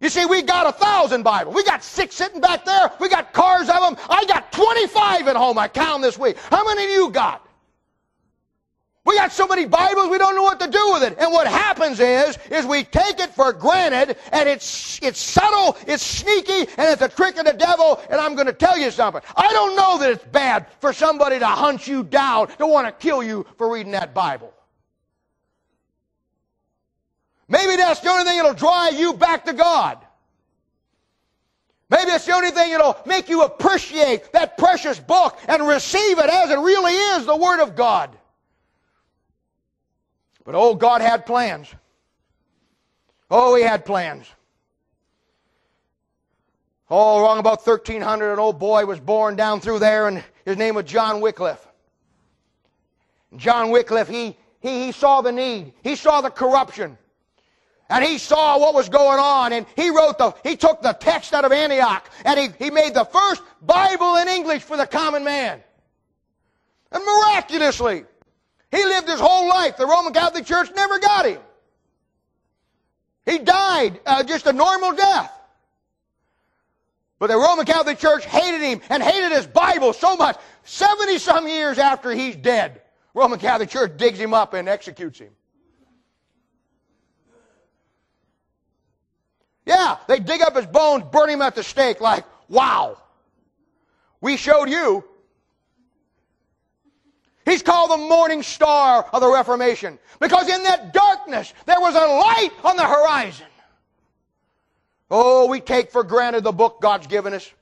[0.00, 1.54] You see, we got a thousand Bibles.
[1.54, 2.92] We got six sitting back there.
[3.00, 3.96] We got cars of them.
[4.08, 5.58] I got 25 at home.
[5.58, 6.36] I count this week.
[6.50, 7.44] How many of you got?
[9.08, 11.16] We got so many Bibles, we don't know what to do with it.
[11.18, 16.02] And what happens is, is we take it for granted, and it's, it's subtle, it's
[16.02, 19.22] sneaky, and it's a trick of the devil, and I'm going to tell you something.
[19.34, 22.92] I don't know that it's bad for somebody to hunt you down, to want to
[22.92, 24.52] kill you for reading that Bible.
[27.48, 29.98] Maybe that's the only thing that'll drive you back to God.
[31.90, 36.28] Maybe it's the only thing that'll make you appreciate that precious book and receive it
[36.28, 38.10] as it really is, the Word of God.
[40.44, 41.68] But oh, God had plans.
[43.30, 44.26] Oh, He had plans.
[46.90, 50.74] Oh, wrong about 1300, an old boy was born down through there, and his name
[50.74, 51.66] was John Wycliffe.
[53.36, 55.74] John Wycliffe, he, he, he saw the need.
[55.82, 56.96] He saw the corruption.
[57.90, 61.32] And he saw what was going on, and he wrote the, he took the text
[61.32, 65.24] out of Antioch, and he, he made the first Bible in English for the common
[65.24, 65.62] man.
[66.92, 68.04] And miraculously,
[68.70, 69.78] he lived his whole life.
[69.78, 71.40] The Roman Catholic Church never got him.
[73.24, 75.32] He died uh, just a normal death.
[77.18, 80.38] But the Roman Catholic Church hated him and hated his Bible so much.
[80.64, 82.82] 70 some years after he's dead,
[83.14, 85.30] Roman Catholic Church digs him up and executes him.
[89.68, 92.96] Yeah, they dig up his bones, burn him at the stake like, wow.
[94.22, 95.04] We showed you.
[97.44, 101.98] He's called the morning star of the Reformation because in that darkness there was a
[101.98, 103.46] light on the horizon.
[105.10, 107.52] Oh, we take for granted the book God's given us.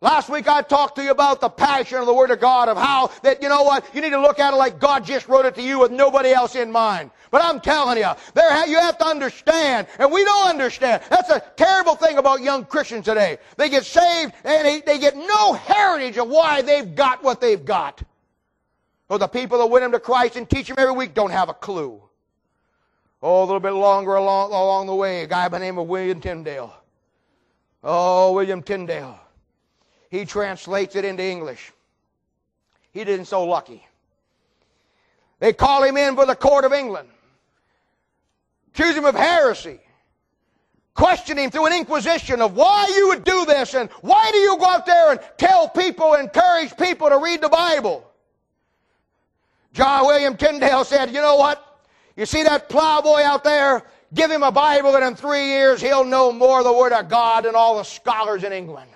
[0.00, 2.76] Last week I talked to you about the passion of the Word of God, of
[2.76, 5.44] how that, you know what, you need to look at it like God just wrote
[5.44, 7.10] it to you with nobody else in mind.
[7.32, 11.02] But I'm telling you, there you have to understand, and we don't understand.
[11.10, 13.38] That's a terrible thing about young Christians today.
[13.56, 17.64] They get saved and they, they get no heritage of why they've got what they've
[17.64, 18.00] got.
[19.08, 21.48] Or the people that win them to Christ and teach them every week don't have
[21.48, 22.00] a clue.
[23.20, 25.88] Oh, a little bit longer along, along the way, a guy by the name of
[25.88, 26.72] William Tyndale.
[27.82, 29.18] Oh, William Tyndale.
[30.10, 31.72] He translates it into English.
[32.92, 33.86] He didn't so lucky.
[35.40, 37.08] They call him in for the court of England,
[38.68, 39.78] accuse him of heresy,
[40.94, 44.56] question him through an inquisition of why you would do this and why do you
[44.58, 48.04] go out there and tell people, encourage people to read the Bible.
[49.74, 51.64] John William Tyndale said, you know what?
[52.16, 53.84] You see that plowboy out there?
[54.12, 57.08] Give him a Bible and in three years he'll know more of the Word of
[57.08, 58.90] God than all the scholars in England.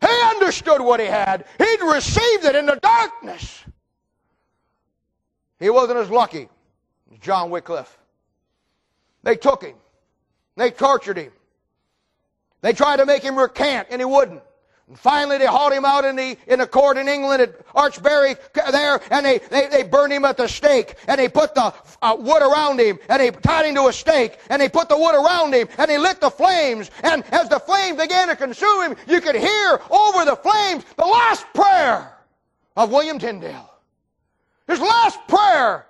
[0.00, 1.44] He understood what he had.
[1.58, 3.64] He'd received it in the darkness.
[5.58, 6.48] He wasn't as lucky
[7.12, 7.98] as John Wycliffe.
[9.22, 9.76] They took him.
[10.56, 11.32] They tortured him.
[12.60, 14.42] They tried to make him recant, and he wouldn't.
[14.88, 18.36] And finally, they hauled him out in the, in a court in England at Archbury
[18.70, 22.16] there, and they, they, they burned him at the stake, and they put the uh,
[22.18, 25.14] wood around him, and they tied him to a stake, and they put the wood
[25.14, 28.96] around him, and they lit the flames, and as the flames began to consume him,
[29.06, 32.16] you could hear over the flames the last prayer
[32.74, 33.70] of William Tyndale.
[34.66, 35.86] His last prayer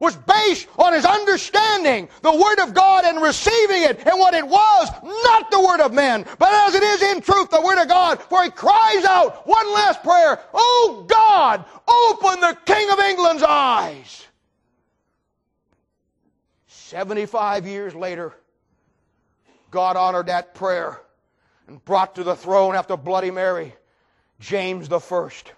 [0.00, 4.46] was based on his understanding the Word of God and receiving it and what it
[4.46, 7.88] was, not the Word of men, but as it is in truth, the Word of
[7.88, 8.20] God.
[8.22, 14.26] For he cries out, one last prayer, Oh God, open the King of England's eyes.
[16.66, 18.34] 75 years later,
[19.70, 21.00] God honored that prayer
[21.66, 23.74] and brought to the throne after Bloody Mary
[24.40, 25.52] James the First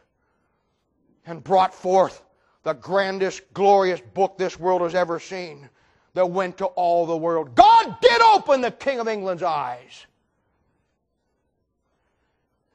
[1.26, 2.20] and brought forth
[2.62, 5.68] the grandest, glorious book this world has ever seen
[6.14, 7.54] that went to all the world.
[7.54, 10.06] God did open the King of England's eyes.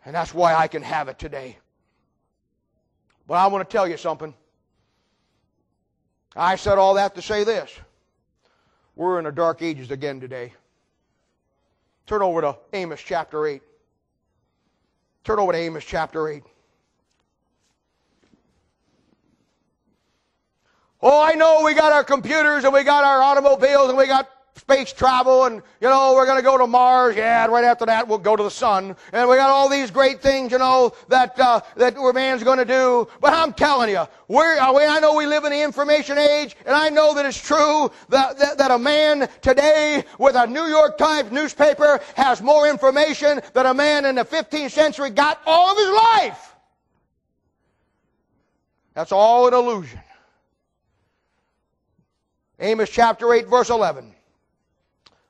[0.06, 1.58] And that's why I can have it today.
[3.28, 4.34] But I want to tell you something.
[6.36, 7.72] I said all that to say this.
[8.96, 10.54] We're in the dark ages again today.
[12.06, 13.62] Turn over to Amos chapter 8.
[15.24, 16.44] Turn over to Amos chapter 8.
[21.08, 24.28] Oh, I know we got our computers and we got our automobiles and we got
[24.56, 27.16] space travel and, you know, we're going to go to Mars.
[27.16, 28.96] Yeah, right after that we'll go to the sun.
[29.14, 32.66] And we got all these great things, you know, that, uh, that man's going to
[32.66, 33.08] do.
[33.22, 36.90] But I'm telling you, we're, I know we live in the information age and I
[36.90, 41.32] know that it's true that, that, that a man today with a New York Times
[41.32, 45.96] newspaper has more information than a man in the 15th century got all of his
[45.96, 46.56] life.
[48.96, 50.00] That's all an illusion.
[52.60, 54.14] Amos chapter 8, verse 11.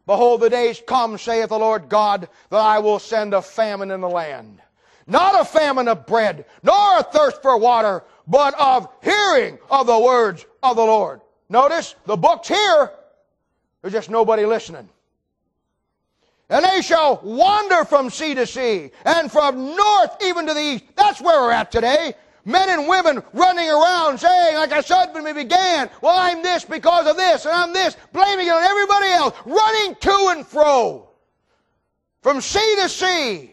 [0.06, 4.02] Behold, the days come, saith the Lord God, that I will send a famine in
[4.02, 4.62] the land.
[5.08, 10.00] Not a famine of bread, nor a thirst for water, but of hearing of the
[10.00, 11.22] words of the Lord.
[11.50, 12.92] Notice, the book's here.
[13.82, 14.90] There's just nobody listening.
[16.50, 20.84] And they shall wander from sea to sea, and from north even to the east.
[20.96, 22.14] That's where we're at today.
[22.46, 26.64] Men and women running around saying, like I said when we began, well, I'm this
[26.64, 31.10] because of this, and I'm this, blaming it on everybody else, running to and fro,
[32.22, 33.52] from sea to sea,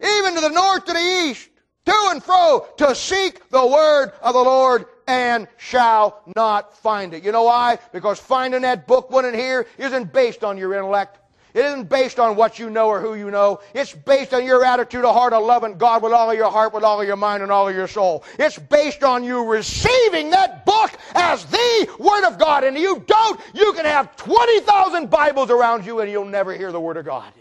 [0.00, 1.50] even to the north to the east,
[1.84, 7.24] to and fro, to seek the word of the Lord and shall not find it.
[7.24, 7.78] You know why?
[7.92, 11.18] Because finding that book one in here isn't based on your intellect.
[11.58, 13.58] It isn't based on what you know or who you know.
[13.74, 16.72] It's based on your attitude of heart of loving God with all of your heart,
[16.72, 18.22] with all of your mind, and all of your soul.
[18.38, 22.62] It's based on you receiving that book as the Word of God.
[22.62, 26.80] And you don't, you can have 20,000 Bibles around you and you'll never hear the
[26.80, 27.32] Word of God.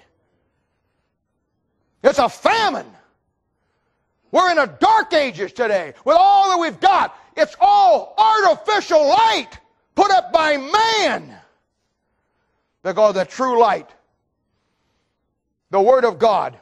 [2.01, 2.87] It's a famine.
[4.31, 7.15] We're in a dark ages today with all that we've got.
[7.35, 9.59] It's all artificial light
[9.93, 11.37] put up by man.
[12.81, 13.91] Because the true light,
[15.69, 16.57] the Word of God,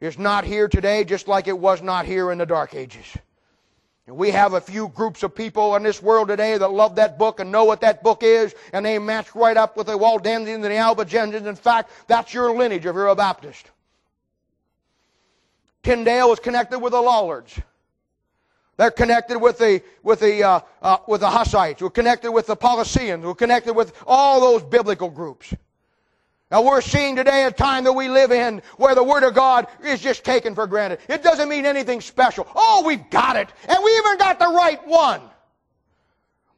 [0.00, 3.06] is not here today just like it was not here in the dark ages.
[4.08, 7.18] And we have a few groups of people in this world today that love that
[7.18, 10.56] book and know what that book is, and they match right up with the Waldensians
[10.56, 11.46] and the Albigensians.
[11.46, 13.70] In fact, that's your lineage if you're a Baptist.
[15.84, 17.60] Tyndale was connected with the Lollards.
[18.76, 21.80] They're connected with the with the uh, uh, with the Hussites.
[21.80, 23.22] We're connected with the Paulicians.
[23.22, 25.54] We're connected with all those biblical groups.
[26.52, 29.68] Now we're seeing today a time that we live in where the Word of God
[29.82, 30.98] is just taken for granted.
[31.08, 32.46] It doesn't mean anything special.
[32.54, 33.48] Oh, we've got it.
[33.66, 35.22] And we even got the right one.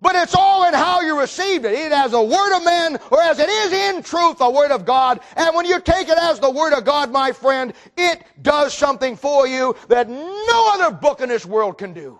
[0.00, 1.78] But it's all in how you received it.
[1.78, 4.84] Either as a word of man or as it is in truth the word of
[4.84, 5.20] God.
[5.36, 9.14] And when you take it as the word of God, my friend, it does something
[9.14, 12.18] for you that no other book in this world can do.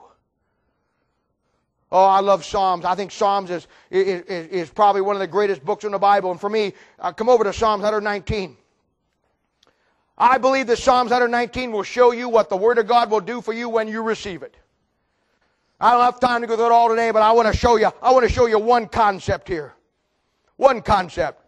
[1.95, 2.85] Oh, I love Psalms.
[2.85, 6.33] I think Psalms is, is, is probably one of the greatest books in the Bible.
[6.33, 8.57] And for me, uh, come over to Psalms 119.
[10.19, 13.41] I believe that Psalms 119 will show you what the Word of God will do
[13.41, 14.57] for you when you receive it.
[15.81, 17.77] I don't have time to go through it all today, but I want to show
[17.77, 19.73] you, I want to show you one concept here.
[20.57, 21.41] One concept.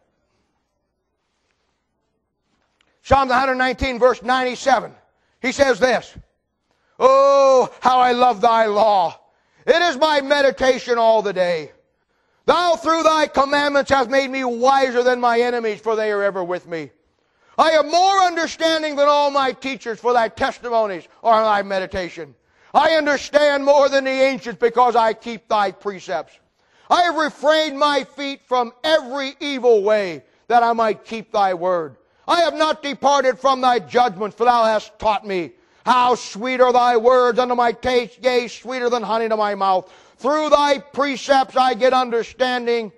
[3.03, 4.93] Psalms 119, verse 97.
[5.43, 6.17] He says this.
[7.01, 9.19] Oh, how I love thy law.
[9.67, 11.73] It is my meditation all the day.
[12.45, 16.45] Thou through thy commandments hast made me wiser than my enemies, for they are ever
[16.45, 16.91] with me.
[17.59, 22.37] I have more understanding than all my teachers, for thy testimonies are thy meditation.
[22.73, 26.39] I understand more than the ancients because I keep thy precepts.
[26.89, 31.97] I have refrained my feet from every evil way that I might keep thy word.
[32.29, 35.53] I have not departed from thy judgment, for thou hast taught me.
[35.87, 39.89] How sweet are thy words unto my taste, yea, sweeter than honey to my mouth.
[40.17, 42.91] Through thy precepts I get understanding,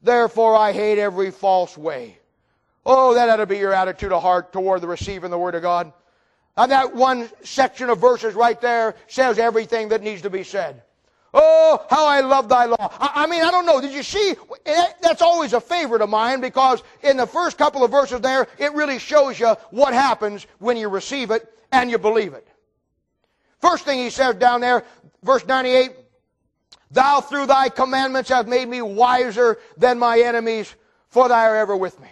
[0.00, 2.20] therefore I hate every false way.
[2.84, 5.62] Oh, that ought to be your attitude of heart toward the receiving the Word of
[5.62, 5.92] God.
[6.56, 10.84] And that one section of verses right there says everything that needs to be said.
[11.38, 12.76] Oh, how I love thy law.
[12.80, 13.78] I, I, mean, I don't know.
[13.78, 14.34] Did you see?
[14.64, 18.48] Eh, that's always a favorite of mine because in the first couple of verses there,
[18.58, 22.48] it really shows you what happens when you receive it and you believe it.
[23.60, 24.84] First thing he says down there,
[25.22, 25.92] verse 98,
[26.90, 30.74] Thou through thy commandments hast made me wiser than my enemies,
[31.10, 32.08] for thou art ever with me.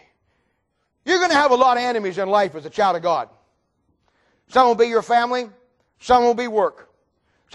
[1.06, 3.30] You're going to have a lot of enemies in life as a child of God.
[4.48, 5.48] Some will be your family,
[5.98, 6.90] some will be work,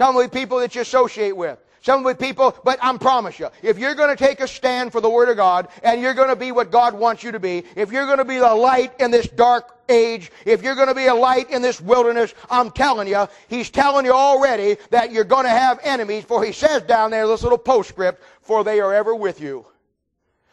[0.00, 1.58] some be people that you associate with.
[1.82, 5.02] Some be people, but I promise you, if you're going to take a stand for
[5.02, 7.64] the Word of God and you're going to be what God wants you to be,
[7.76, 10.94] if you're going to be the light in this dark age, if you're going to
[10.94, 15.22] be a light in this wilderness, I'm telling you, He's telling you already that you're
[15.22, 18.94] going to have enemies, for He says down there, this little postscript, for they are
[18.94, 19.66] ever with you.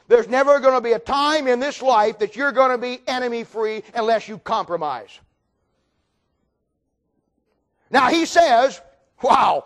[0.10, 3.00] There's never going to be a time in this life that you're going to be
[3.08, 5.18] enemy free unless you compromise.
[7.90, 8.82] Now he says,
[9.22, 9.66] wow,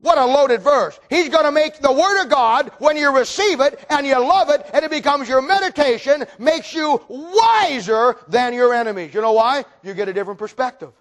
[0.00, 0.98] what a loaded verse.
[1.08, 4.50] He's going to make the Word of God, when you receive it and you love
[4.50, 9.14] it and it becomes your meditation, makes you wiser than your enemies.
[9.14, 9.64] You know why?
[9.82, 10.92] You get a different perspective.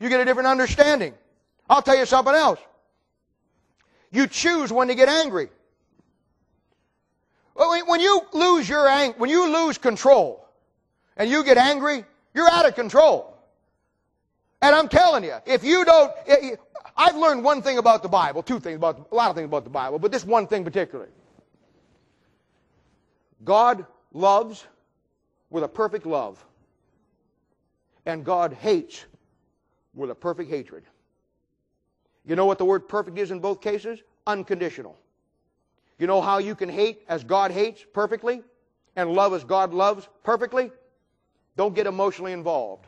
[0.00, 1.14] You get a different understanding.
[1.70, 2.60] I'll tell you something else.
[4.10, 5.48] You choose when to get angry.
[7.54, 10.46] When you lose your ang- when you lose control
[11.16, 13.37] and you get angry, you're out of control.
[14.60, 16.56] And I'm telling you, if you don't, eh, eh,
[16.96, 19.64] I've learned one thing about the Bible, two things about, a lot of things about
[19.64, 21.10] the Bible, but this one thing particularly.
[23.44, 24.66] God loves
[25.50, 26.44] with a perfect love,
[28.04, 29.04] and God hates
[29.94, 30.82] with a perfect hatred.
[32.26, 34.00] You know what the word perfect is in both cases?
[34.26, 34.98] Unconditional.
[35.98, 38.42] You know how you can hate as God hates perfectly
[38.96, 40.70] and love as God loves perfectly?
[41.56, 42.86] Don't get emotionally involved.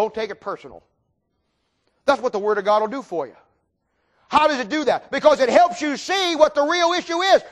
[0.00, 0.82] Don't take it personal.
[2.06, 3.36] That's what the Word of God will do for you.
[4.28, 5.10] How does it do that?
[5.10, 7.42] Because it helps you see what the real issue is.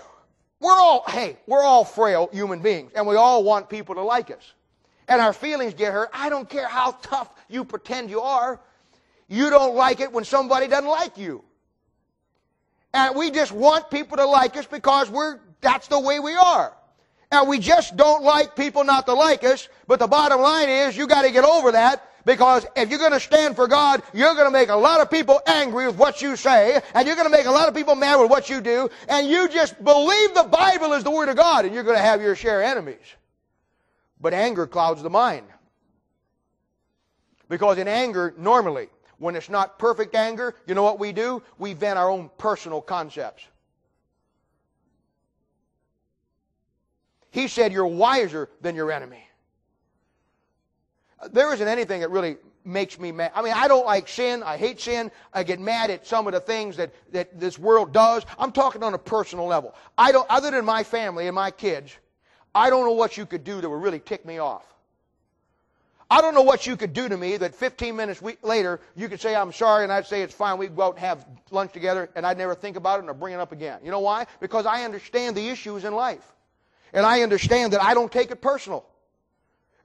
[0.59, 4.31] We're all, hey, we're all frail human beings, and we all want people to like
[4.31, 4.55] us.
[5.09, 6.09] And our feelings get hurt.
[6.15, 8.59] I don't care how tough you pretend you are.
[9.29, 11.45] You don't like it when somebody doesn't like you.
[12.95, 16.75] And we just want people to like us because we're, that's the way we are.
[17.31, 19.69] And we just don't like people not to like us.
[19.87, 23.13] But the bottom line is you got to get over that because if you're going
[23.13, 26.21] to stand for God, you're going to make a lot of people angry with what
[26.21, 28.61] you say, and you're going to make a lot of people mad with what you
[28.61, 31.97] do, and you just believe the Bible is the Word of God, and you're going
[31.97, 33.15] to have your share of enemies.
[34.21, 35.47] But anger clouds the mind.
[37.49, 41.43] Because in anger, normally, when it's not perfect anger, you know what we do?
[41.57, 43.43] We vent our own personal concepts.
[47.31, 49.28] He said, You're wiser than your enemy.
[51.31, 53.33] There isn't anything that really makes me mad.
[53.35, 54.43] I mean, I don't like sin.
[54.43, 55.11] I hate sin.
[55.33, 58.25] I get mad at some of the things that, that this world does.
[58.39, 59.75] I'm talking on a personal level.
[59.97, 61.97] I don't, other than my family and my kids,
[62.55, 64.65] I don't know what you could do that would really tick me off.
[66.11, 69.21] I don't know what you could do to me that 15 minutes later you could
[69.21, 70.57] say, I'm sorry, and I'd say it's fine.
[70.57, 73.35] We'd go out and have lunch together, and I'd never think about it or bring
[73.35, 73.81] it up again.
[73.85, 74.27] You know why?
[74.41, 76.25] Because I understand the issues in life.
[76.95, 78.87] And I understand that I don't take it personal.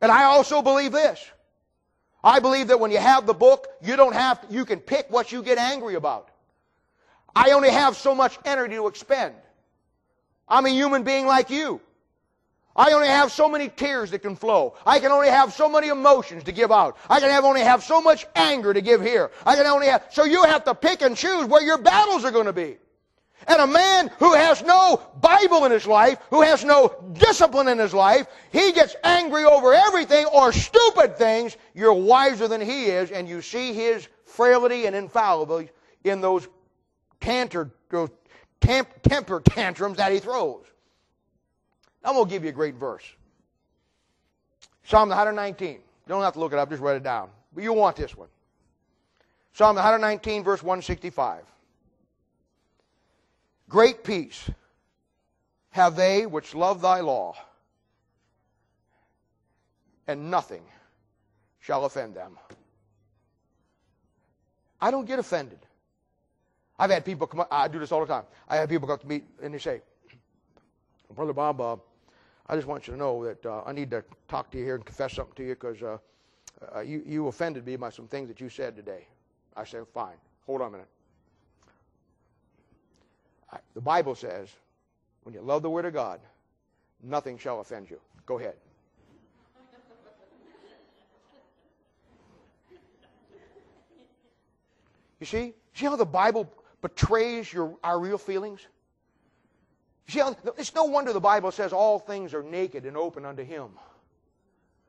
[0.04, 1.32] And I also believe this.
[2.26, 5.10] I believe that when you have the book, you don't have to, you can pick
[5.10, 6.28] what you get angry about.
[7.34, 9.34] I only have so much energy to expend.
[10.50, 11.80] I'm a human being like you.
[12.76, 14.76] I only have so many tears that can flow.
[14.86, 16.98] I can only have so many emotions to give out.
[17.10, 19.32] I can have only have so much anger to give here.
[19.46, 22.32] I can only have, so you have to pick and choose where your battles are
[22.32, 22.76] going to be.
[23.48, 27.78] And a man who has no Bible in his life, who has no discipline in
[27.78, 31.58] his life, he gets angry over everything or stupid things.
[31.74, 35.70] You're wiser than he is, and you see his frailty and infallibility
[36.04, 36.48] in those,
[37.20, 37.64] temp,
[38.62, 40.66] temper tantrums that he throws.
[42.04, 43.04] I'm going to give you a great verse.
[44.86, 45.70] Psalm 119.
[45.70, 47.30] You don't have to look it up, just write it down.
[47.54, 48.28] But you want this one.
[49.54, 51.44] Psalm 119, verse 165.
[53.74, 54.52] Great peace
[55.72, 57.34] have they which love thy law,
[60.08, 60.62] and nothing
[61.60, 62.38] shall offend them.
[64.80, 65.58] I don't get offended.
[66.78, 68.26] I've had people come up, I do this all the time.
[68.48, 69.82] I have people come up to me and they say,
[71.16, 71.78] Brother Bob, uh,
[72.46, 74.76] I just want you to know that uh, I need to talk to you here
[74.76, 75.98] and confess something to you because uh,
[76.76, 79.08] uh, you, you offended me by some things that you said today.
[79.58, 80.18] I said, fine.
[80.46, 80.90] Hold on a minute.
[83.74, 84.50] The Bible says,
[85.24, 86.20] when you love the Word of God,
[87.02, 88.00] nothing shall offend you.
[88.26, 88.56] Go ahead.
[95.20, 95.54] You see?
[95.74, 96.52] See how the Bible
[96.82, 98.60] betrays your, our real feelings?
[100.08, 103.44] See, how, it's no wonder the Bible says all things are naked and open unto
[103.44, 103.70] Him.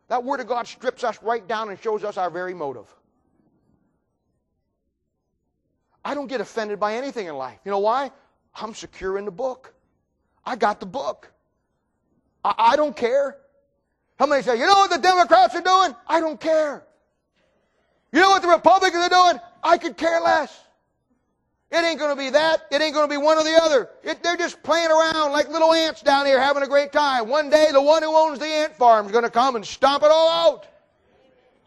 [0.09, 2.93] That Word of God strips us right down and shows us our very motive.
[6.05, 7.59] I don't get offended by anything in life.
[7.65, 8.11] You know why?
[8.57, 9.75] I'm secure in the book.
[10.45, 11.33] I got the book.
[12.45, 13.37] I, I don't care.
[14.19, 15.95] How many say, you know what the Democrats are doing?
[16.07, 16.85] I don't care.
[18.13, 19.41] You know what the Republicans are doing?
[19.63, 20.57] I could care less.
[21.73, 22.67] It ain't going to be that.
[22.71, 23.91] It ain't going to be one or the other.
[24.05, 27.29] It, they're just playing around like little ants down here having a great time.
[27.29, 30.05] One day, the one who owns the ant farm is going to come and stomp
[30.05, 30.69] it all out.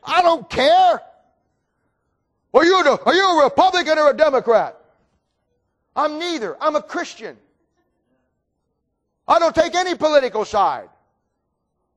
[0.01, 1.01] I don't care.
[2.53, 2.75] Are you,
[3.05, 4.79] are you a Republican or a Democrat?
[5.97, 6.55] I'm neither.
[6.61, 7.35] I'm a Christian.
[9.27, 10.89] I don't take any political side.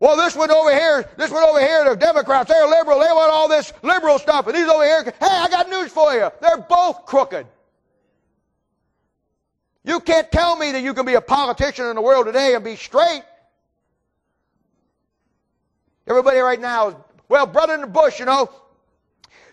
[0.00, 2.98] Well, this one over here, this one over here, the Democrats, they're liberal.
[2.98, 4.46] They want all this liberal stuff.
[4.46, 6.30] And these over here, hey, I got news for you.
[6.40, 7.46] They're both crooked.
[9.84, 12.64] You can't tell me that you can be a politician in the world today and
[12.64, 13.22] be straight.
[16.06, 16.94] Everybody right now is,
[17.28, 18.50] well, Brother in the Bush, you know,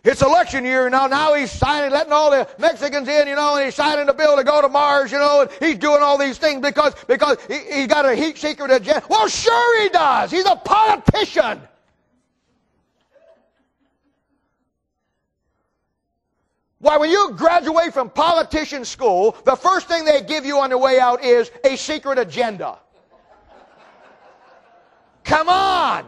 [0.07, 3.65] it's election year, know, now he's signing, letting all the Mexicans in, you know, and
[3.65, 6.37] he's signing a bill to go to Mars, you know, and he's doing all these
[6.37, 9.03] things because, because he, he got a heat secret agenda.
[9.09, 10.31] Well, sure he does.
[10.31, 11.61] He's a politician.
[16.79, 20.77] Why, when you graduate from politician school, the first thing they give you on the
[20.77, 22.77] way out is a secret agenda.
[25.23, 26.05] Come on!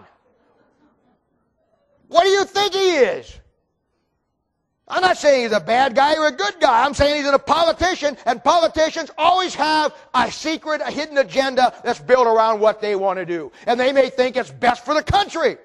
[2.07, 3.39] What do you think he is?
[4.89, 6.83] I'm not saying he's a bad guy or a good guy.
[6.83, 11.99] I'm saying he's a politician, and politicians always have a secret, a hidden agenda that's
[11.99, 13.51] built around what they want to do.
[13.67, 15.57] And they may think it's best for the country.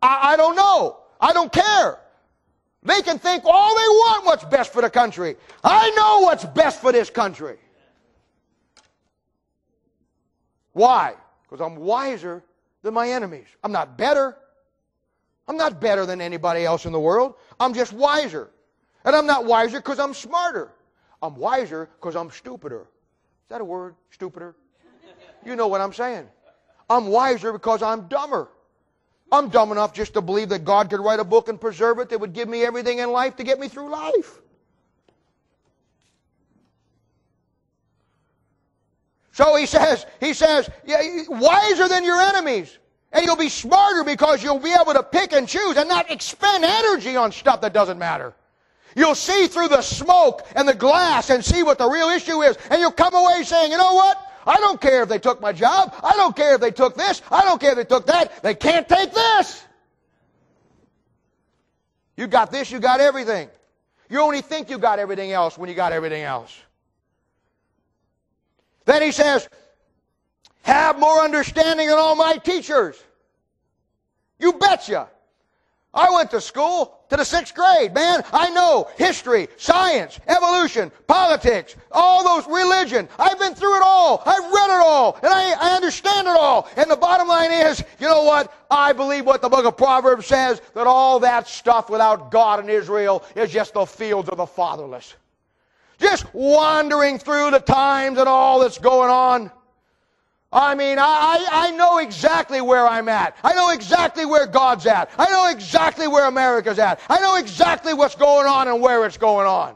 [0.00, 0.98] I, I don't know.
[1.20, 1.98] I don't care.
[2.82, 5.36] They can think all they want what's best for the country.
[5.62, 7.58] I know what's best for this country.
[10.72, 11.14] Why?
[11.42, 12.42] Because I'm wiser
[12.82, 13.46] than my enemies.
[13.62, 14.36] I'm not better.
[15.46, 17.34] I'm not better than anybody else in the world.
[17.60, 18.50] I'm just wiser.
[19.04, 20.72] And I'm not wiser because I'm smarter.
[21.22, 22.82] I'm wiser because I'm stupider.
[22.82, 23.94] Is that a word?
[24.10, 24.54] Stupider?
[25.44, 26.26] You know what I'm saying.
[26.88, 28.48] I'm wiser because I'm dumber.
[29.30, 32.08] I'm dumb enough just to believe that God could write a book and preserve it
[32.10, 34.40] that would give me everything in life to get me through life.
[39.32, 42.78] So he says, he says, yeah, wiser than your enemies.
[43.14, 46.64] And you'll be smarter because you'll be able to pick and choose and not expend
[46.64, 48.34] energy on stuff that doesn't matter.
[48.96, 52.58] You'll see through the smoke and the glass and see what the real issue is.
[52.70, 54.20] And you'll come away saying, you know what?
[54.46, 55.94] I don't care if they took my job.
[56.02, 57.22] I don't care if they took this.
[57.30, 58.42] I don't care if they took that.
[58.42, 59.64] They can't take this.
[62.16, 63.48] You got this, you got everything.
[64.08, 66.56] You only think you got everything else when you got everything else.
[68.84, 69.48] Then he says,
[70.64, 73.02] have more understanding than all my teachers.
[74.38, 75.08] You betcha.
[75.92, 78.24] I went to school to the sixth grade, man.
[78.32, 83.08] I know history, science, evolution, politics, all those religion.
[83.16, 84.20] I've been through it all.
[84.26, 86.68] I've read it all, and I, I understand it all.
[86.76, 88.52] And the bottom line is, you know what?
[88.70, 92.68] I believe what the book of Proverbs says that all that stuff without God and
[92.68, 95.14] Israel is just the fields of the fatherless.
[96.00, 99.52] Just wandering through the times and all that's going on.
[100.54, 103.36] I mean, I, I know exactly where I'm at.
[103.42, 105.10] I know exactly where God's at.
[105.18, 107.00] I know exactly where America's at.
[107.08, 109.74] I know exactly what's going on and where it's going on.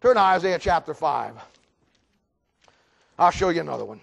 [0.00, 1.34] Turn to Isaiah chapter 5.
[3.18, 4.00] I'll show you another one.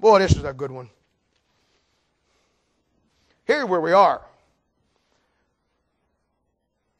[0.00, 0.90] Boy, this is a good one.
[3.44, 4.20] Here's where we are.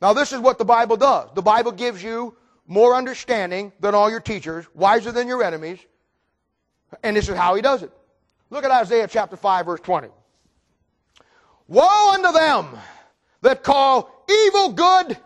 [0.01, 1.29] Now, this is what the Bible does.
[1.35, 2.37] The Bible gives you
[2.69, 5.81] more understanding than all your teachers, wiser than your enemies,
[7.03, 7.93] and this is how he does it.
[8.51, 10.09] Look at Isaiah chapter 5, verse 20.
[11.69, 12.67] Woe unto them
[13.43, 15.17] that call evil good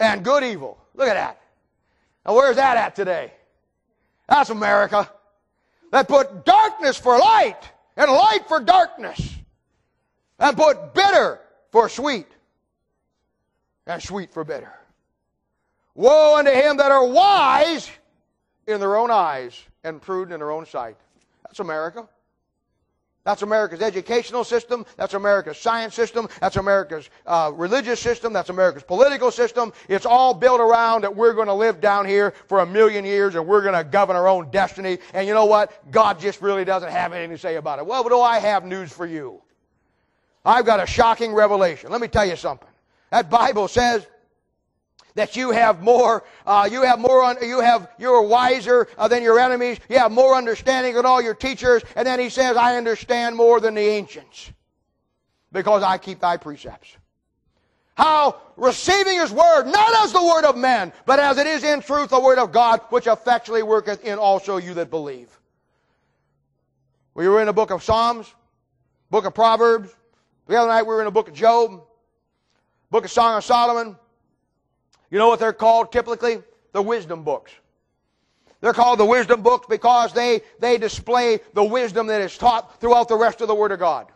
[0.00, 0.78] and good evil.
[0.94, 1.40] Look at that.
[2.24, 3.32] Now, where's that at today?
[4.28, 5.10] That's America.
[5.92, 7.60] That put darkness for light
[7.96, 9.36] and light for darkness.
[10.38, 11.40] And put bitter
[11.70, 12.26] for sweet
[13.86, 14.72] and sweet for bitter.
[15.94, 17.88] Woe unto him that are wise
[18.66, 20.96] in their own eyes and prudent in their own sight.
[21.44, 22.08] That's America.
[23.24, 24.84] That's America's educational system.
[24.96, 26.28] That's America's science system.
[26.40, 28.34] That's America's uh, religious system.
[28.34, 29.72] That's America's political system.
[29.88, 33.34] It's all built around that we're going to live down here for a million years
[33.34, 34.98] and we're going to govern our own destiny.
[35.14, 35.90] And you know what?
[35.90, 37.86] God just really doesn't have anything to say about it.
[37.86, 39.40] Well, do I have news for you?
[40.44, 41.90] I've got a shocking revelation.
[41.90, 42.68] Let me tell you something.
[43.10, 44.06] That Bible says
[45.14, 49.38] that you have more, uh, you have more, you have, you're wiser uh, than your
[49.38, 49.78] enemies.
[49.88, 51.82] You have more understanding than all your teachers.
[51.94, 54.52] And then he says, I understand more than the ancients
[55.52, 56.96] because I keep thy precepts.
[57.96, 61.80] How receiving his word, not as the word of men, but as it is in
[61.80, 65.28] truth the word of God, which effectually worketh in also you that believe.
[67.14, 68.34] We were in the book of Psalms,
[69.10, 69.94] book of Proverbs.
[70.48, 71.84] The other night we were in the book of Job,
[72.90, 73.96] book of Song of Solomon,
[75.14, 76.42] you know what they're called typically?
[76.72, 77.52] The wisdom books.
[78.60, 83.06] They're called the wisdom books because they, they display the wisdom that is taught throughout
[83.06, 84.08] the rest of the Word of God.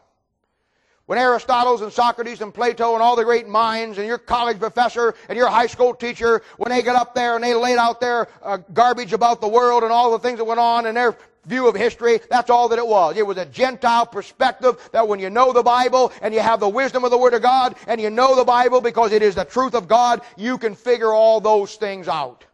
[1.07, 5.15] When Aristotle and Socrates and Plato and all the great minds and your college professor
[5.29, 8.27] and your high school teacher, when they get up there and they laid out their
[8.43, 11.69] uh, garbage about the world and all the things that went on and their view
[11.69, 12.21] of history.
[12.31, 13.17] That's all that it was.
[13.17, 16.69] It was a Gentile perspective that when you know the Bible and you have the
[16.69, 19.45] wisdom of the Word of God and you know the Bible because it is the
[19.45, 22.45] truth of God, you can figure all those things out.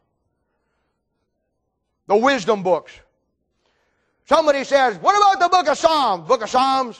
[2.06, 2.92] The wisdom books.
[4.26, 6.26] Somebody says, what about the book of Psalms?
[6.26, 6.98] Book of Psalms?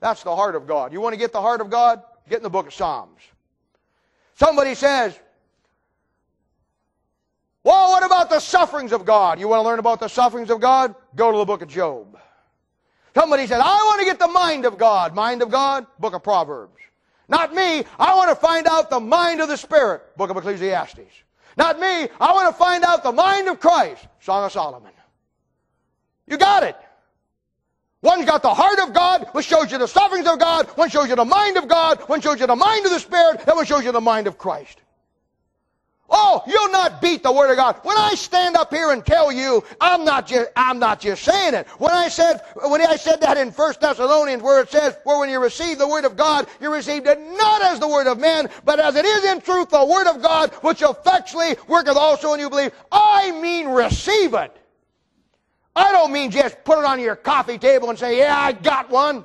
[0.00, 0.92] That's the heart of God.
[0.92, 2.02] You want to get the heart of God?
[2.28, 3.20] Get in the book of Psalms.
[4.34, 5.18] Somebody says,
[7.64, 9.38] well, what about the sufferings of God?
[9.38, 10.94] You want to learn about the sufferings of God?
[11.14, 12.18] Go to the book of Job.
[13.14, 15.14] Somebody said, I want to get the mind of God.
[15.14, 15.86] Mind of God?
[15.98, 16.78] Book of Proverbs.
[17.28, 17.84] Not me.
[17.98, 20.16] I want to find out the mind of the Spirit.
[20.16, 21.00] Book of Ecclesiastes.
[21.56, 22.08] Not me.
[22.20, 24.06] I want to find out the mind of Christ.
[24.20, 24.92] Song of Solomon.
[26.26, 26.76] You got it.
[28.02, 30.66] One's got the heart of God, which shows you the sufferings of God.
[30.76, 32.00] One shows you the mind of God.
[32.08, 33.44] One shows you the mind of the Spirit.
[33.46, 34.81] And one shows you the mind of Christ.
[36.14, 37.76] Oh, you'll not beat the Word of God.
[37.84, 41.54] When I stand up here and tell you, I'm not just, I'm not just saying
[41.54, 41.66] it.
[41.78, 45.30] When I said, when I said that in 1 Thessalonians where it says, for when
[45.30, 48.50] you receive the Word of God, you received it not as the Word of men,
[48.64, 52.40] but as it is in truth the Word of God, which effectually worketh also in
[52.40, 52.72] you believe.
[52.90, 54.54] I mean receive it.
[55.74, 58.90] I don't mean just put it on your coffee table and say, yeah, I got
[58.90, 59.24] one.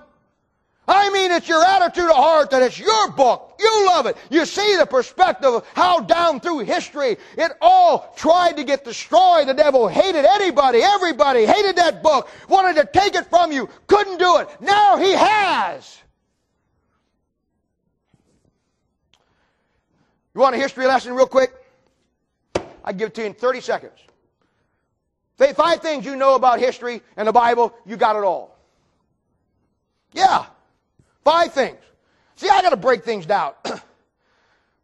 [0.90, 3.56] I mean, it's your attitude of heart that it's your book.
[3.60, 4.16] You love it.
[4.30, 9.50] You see the perspective of how down through history it all tried to get destroyed.
[9.50, 14.18] The devil hated anybody, everybody, hated that book, wanted to take it from you, couldn't
[14.18, 14.50] do it.
[14.62, 15.98] Now he has.
[20.34, 21.52] You want a history lesson real quick?
[22.86, 24.00] I give it to you in 30 seconds.
[25.38, 28.58] Five things you know about history and the Bible, you got it all.
[30.14, 30.46] Yeah.
[31.28, 31.76] Five things.
[32.38, 33.52] See, I got to break things down.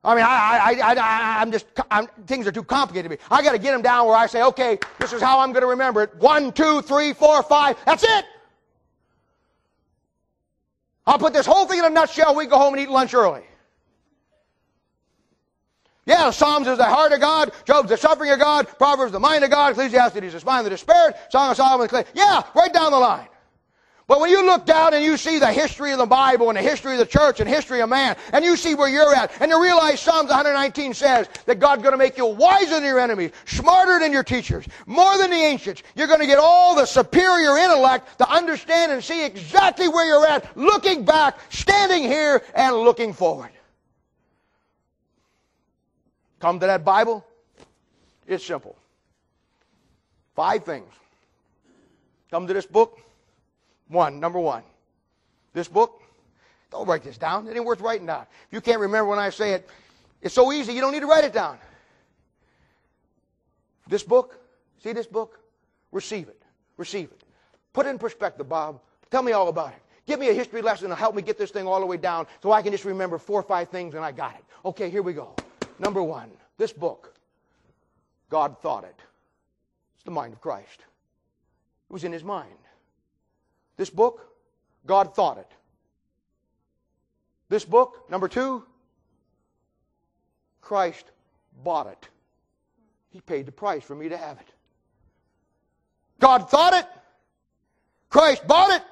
[0.04, 3.24] I mean, I, I, I, I'm just, I'm, things are too complicated to me.
[3.32, 5.62] I got to get them down where I say, okay, this is how I'm going
[5.62, 6.14] to remember it.
[6.16, 7.78] One, two, three, four, five.
[7.86, 8.26] That's it.
[11.08, 12.36] I'll put this whole thing in a nutshell.
[12.36, 13.44] We go home and eat lunch early.
[16.06, 19.46] Yeah, Psalms is the heart of God, Job's the suffering of God, Proverbs the mind
[19.46, 22.92] of God, Ecclesiastes is the spine of the spirit, Song of Solomon, yeah, right down
[22.92, 23.30] the line.
[24.14, 26.62] But when you look down and you see the history of the Bible and the
[26.62, 29.50] history of the church and history of man, and you see where you're at, and
[29.50, 33.32] you realize Psalms 119 says that God's going to make you wiser than your enemies,
[33.46, 35.82] smarter than your teachers, more than the ancients.
[35.96, 40.28] You're going to get all the superior intellect to understand and see exactly where you're
[40.28, 43.50] at, looking back, standing here, and looking forward.
[46.40, 47.26] Come to that Bible,
[48.28, 48.76] it's simple.
[50.36, 50.94] Five things.
[52.30, 53.00] Come to this book,
[53.88, 54.64] one, number one.
[55.54, 56.02] This book,
[56.72, 57.48] don't write this down.
[57.48, 58.26] It ain't worth writing down.
[58.48, 59.70] If you can't remember when I say it,
[60.22, 61.58] it's so easy, you don't need to write it down.
[63.88, 64.40] This book,
[64.82, 65.40] see this book?
[65.92, 66.42] Receive it.
[66.78, 67.24] Receive it.
[67.74, 68.80] Put it in perspective, Bob.
[69.12, 69.82] Tell me all about it.
[70.06, 72.28] Give me a history lesson to help me get this thing all the way down
[72.42, 74.44] so I can just remember four or five things and I got it.
[74.66, 75.36] Okay, here we go.
[75.80, 77.14] Number one, this book,
[78.30, 78.96] God thought it.
[79.96, 80.80] It's the mind of Christ.
[81.90, 82.50] It was in his mind.
[83.78, 84.30] This book,
[84.86, 85.52] God thought it.
[87.50, 88.64] This book, number two,
[90.62, 91.06] Christ
[91.64, 92.08] bought it.
[93.12, 94.48] He paid the price for me to have it.
[96.20, 96.88] God thought it.
[98.10, 98.84] Christ bought it.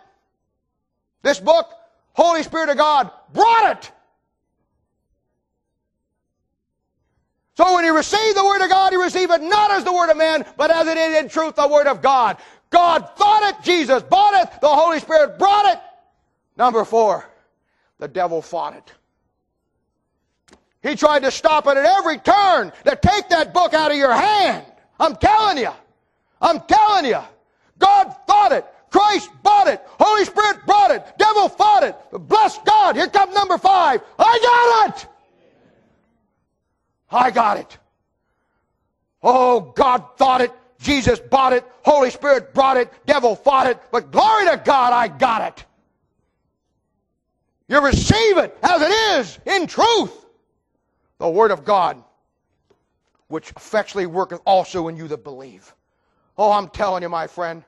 [1.23, 1.69] This book,
[2.13, 3.91] Holy Spirit of God brought it.
[7.55, 10.09] So when he received the Word of God, he received it not as the Word
[10.09, 12.37] of man, but as it is in truth the Word of God.
[12.71, 15.79] God thought it, Jesus bought it, the Holy Spirit brought it.
[16.57, 17.29] Number four,
[17.99, 18.93] the devil fought it.
[20.81, 24.13] He tried to stop it at every turn to take that book out of your
[24.13, 24.65] hand.
[24.99, 25.69] I'm telling you.
[26.41, 27.19] I'm telling you.
[27.77, 28.65] God thought it.
[28.89, 29.81] Christ bought it.
[29.99, 31.05] Holy Spirit brought it.
[31.17, 31.95] Devil fought it.
[32.27, 32.95] Bless God.
[32.95, 34.01] Here comes number five.
[34.17, 35.07] I got it.
[37.11, 37.77] I got it.
[39.21, 40.51] Oh, God thought it.
[40.81, 41.63] Jesus bought it.
[41.83, 42.91] Holy Spirit brought it.
[43.05, 43.79] Devil fought it.
[43.91, 45.65] But glory to God, I got it.
[47.67, 50.25] You receive it as it is in truth.
[51.19, 52.03] The Word of God,
[53.27, 55.73] which effectually worketh also in you that believe.
[56.37, 57.63] Oh, I'm telling you, my friend.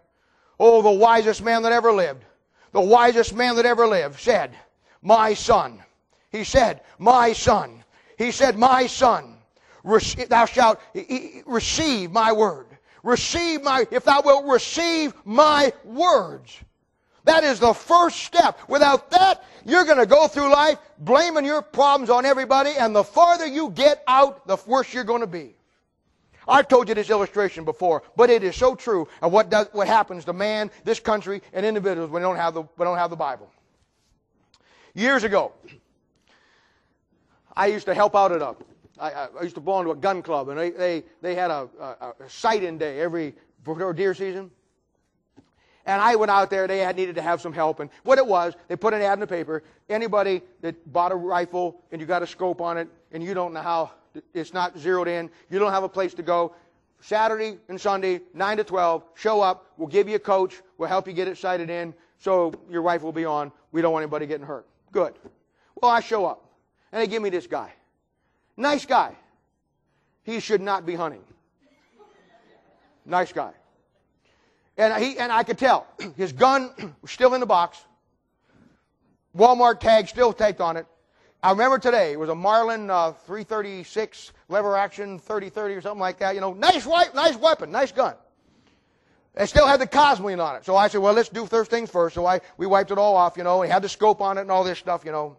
[0.60, 2.26] Oh, the wisest man that ever lived,
[2.72, 4.56] the wisest man that ever lived said,
[5.02, 5.84] My son.
[6.32, 7.84] He said, My son.
[8.18, 9.38] He said, My son,
[9.84, 10.82] thou shalt
[11.46, 12.66] receive my word.
[13.04, 16.58] Receive my, if thou wilt receive my words.
[17.26, 18.60] That is the first step.
[18.68, 23.04] Without that, you're going to go through life blaming your problems on everybody, and the
[23.04, 25.56] farther you get out, the worse you're going to be.
[26.48, 29.88] I've told you this illustration before, but it is so true of what, does, what
[29.88, 33.16] happens to man, this country, and individuals when they don't have the, don't have the
[33.16, 33.50] Bible.
[34.94, 35.54] Years ago,
[37.56, 38.56] I used to help out at a
[39.00, 41.68] I, I, used to belong to a gun club, and they, they, they had a,
[41.80, 43.34] a, a sight-in day every
[43.64, 44.52] before deer season.
[45.86, 46.68] And I went out there.
[46.68, 49.14] They had needed to have some help, and what it was, they put an ad
[49.14, 49.64] in the paper.
[49.90, 53.54] Anybody that bought a rifle and you got a scope on it, and you don't
[53.54, 53.92] know how
[54.34, 56.54] it's not zeroed in, you don't have a place to go.
[57.02, 59.74] Saturday and Sunday, 9 to 12, show up.
[59.76, 60.62] We'll give you a coach.
[60.78, 63.52] We'll help you get it sighted in so your rifle will be on.
[63.74, 64.66] We don't want anybody getting hurt.
[64.94, 65.16] Good.
[65.82, 66.46] Well, I show up,
[66.94, 67.74] and they give me this guy.
[68.58, 69.16] Nice guy.
[70.24, 71.24] He should not be hunting.
[73.06, 73.52] Nice guy.
[74.78, 75.88] And he and I could tell
[76.18, 77.84] his gun was still in the box.
[79.36, 80.86] Walmart tag still taped on it.
[81.42, 86.20] I remember today it was a Marlin uh, 336 lever action 3030 or something like
[86.20, 86.36] that.
[86.36, 88.16] You know, nice wipe, nice weapon, nice gun.
[89.36, 90.64] It still had the Cosmoline on it.
[90.64, 92.16] So I said, well, let's do first things first.
[92.16, 93.36] So I we wiped it all off.
[93.36, 95.04] You know, he had the scope on it and all this stuff.
[95.04, 95.38] You know,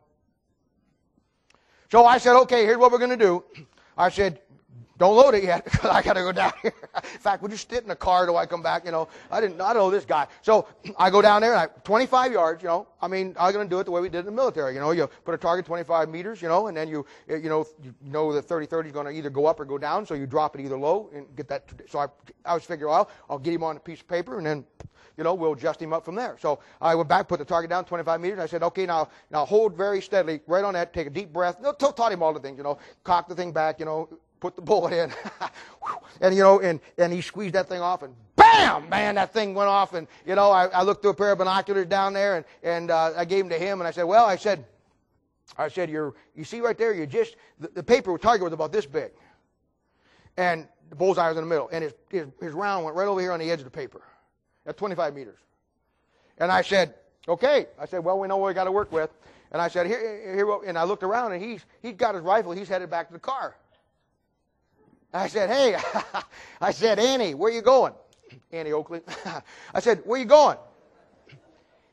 [1.91, 3.45] so I said, okay, here's what we're going to do.
[3.97, 4.41] I said,
[4.99, 6.73] don't load it yet because I got to go down here.
[6.95, 8.85] in fact, would you sit in the car till I come back?
[8.85, 10.27] You know, I didn't, I don't know this guy.
[10.43, 10.69] So
[10.99, 13.71] I go down there and I, 25 yards, you know, I mean, I'm going to
[13.71, 14.75] do it the way we did in the military.
[14.75, 17.67] You know, you put a target 25 meters, you know, and then you, you know,
[17.83, 20.07] you know the 30-30 is going to either go up or go down.
[20.07, 21.65] So you drop it either low and get that.
[21.89, 22.07] So I,
[22.45, 24.65] I was figuring, well, I'll get him on a piece of paper and then
[25.17, 26.37] you know, we'll adjust him up from there.
[26.41, 28.41] So I went back, put the target down 25 meters.
[28.41, 30.93] I said, okay, now, now hold very steadily right on that.
[30.93, 31.61] Take a deep breath.
[31.61, 34.09] No, taught him all the things, you know, cock the thing back, you know,
[34.45, 35.11] put the bullet in,
[36.21, 39.55] and you know, and and he squeezed that thing off, and bam, man, that thing
[39.55, 42.37] went off, and you know, I, I looked through a pair of binoculars down there,
[42.37, 44.67] and and uh, I gave them to him, and I said, well, I said,
[45.57, 48.71] I said, you're, you see right there, you just the, the paper target was about
[48.71, 49.13] this big,
[50.37, 53.23] and the bullseye was in the middle, and his, his his round went right over
[53.23, 54.03] here on the edge of the paper,
[54.67, 55.39] at 25 meters,
[56.37, 56.93] and I said,
[57.29, 59.09] okay, I said, well, we know what we got to work with.
[59.53, 62.51] And I said, here, here, and I looked around, and he's, he's got his rifle.
[62.51, 63.55] He's headed back to the car.
[65.15, 65.77] I said, hey,
[66.61, 67.95] I said, Annie, where you going?
[68.53, 69.01] Annie Oakley.
[69.75, 70.59] I said, where you going?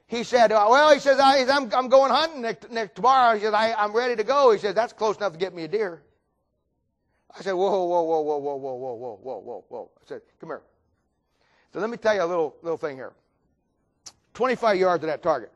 [0.08, 3.36] He said, uh, well, he says, I, am I'm going hunting next, next tomorrow.
[3.36, 4.52] He says, I, I'm ready to go.
[4.52, 6.02] He says, that's close enough to get me a deer.
[7.38, 9.92] I said, whoa, whoa, whoa, whoa, whoa, whoa, whoa, whoa, whoa, whoa, whoa.
[9.96, 10.62] I said, come here.
[11.72, 13.14] So let me tell you a little, little thing here.
[14.34, 15.52] 25 yards of that target.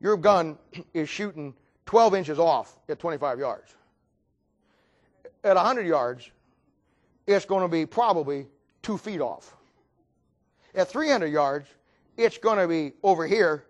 [0.00, 0.58] Your gun
[0.92, 1.54] is shooting
[1.86, 3.74] 12 inches off at 25 yards.
[5.44, 6.30] At 100 yards,
[7.28, 8.46] it's going to be probably
[8.82, 9.54] two feet off.
[10.74, 11.68] At 300 yards,
[12.16, 13.64] it's going to be over here,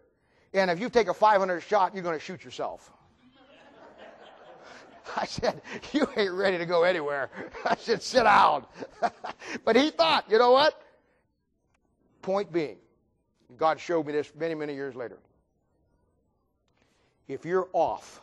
[0.54, 2.92] and if you take a 500 shot, you're going to shoot yourself.
[5.16, 5.61] I said,
[5.92, 7.30] You ain't ready to go anywhere.
[7.64, 8.64] I said, Sit down.
[9.64, 10.80] but he thought, you know what?
[12.22, 12.76] Point being,
[13.56, 15.18] God showed me this many, many years later.
[17.26, 18.22] If you're off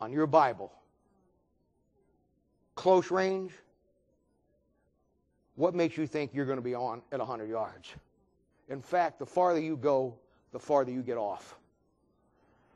[0.00, 0.72] on your Bible,
[2.74, 3.52] close range,
[5.56, 7.88] what makes you think you're going to be on at 100 yards?
[8.68, 10.14] In fact, the farther you go,
[10.52, 11.56] the farther you get off.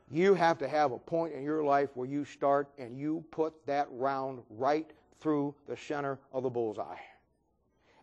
[0.09, 3.53] You have to have a point in your life where you start and you put
[3.65, 6.97] that round right through the center of the bullseye.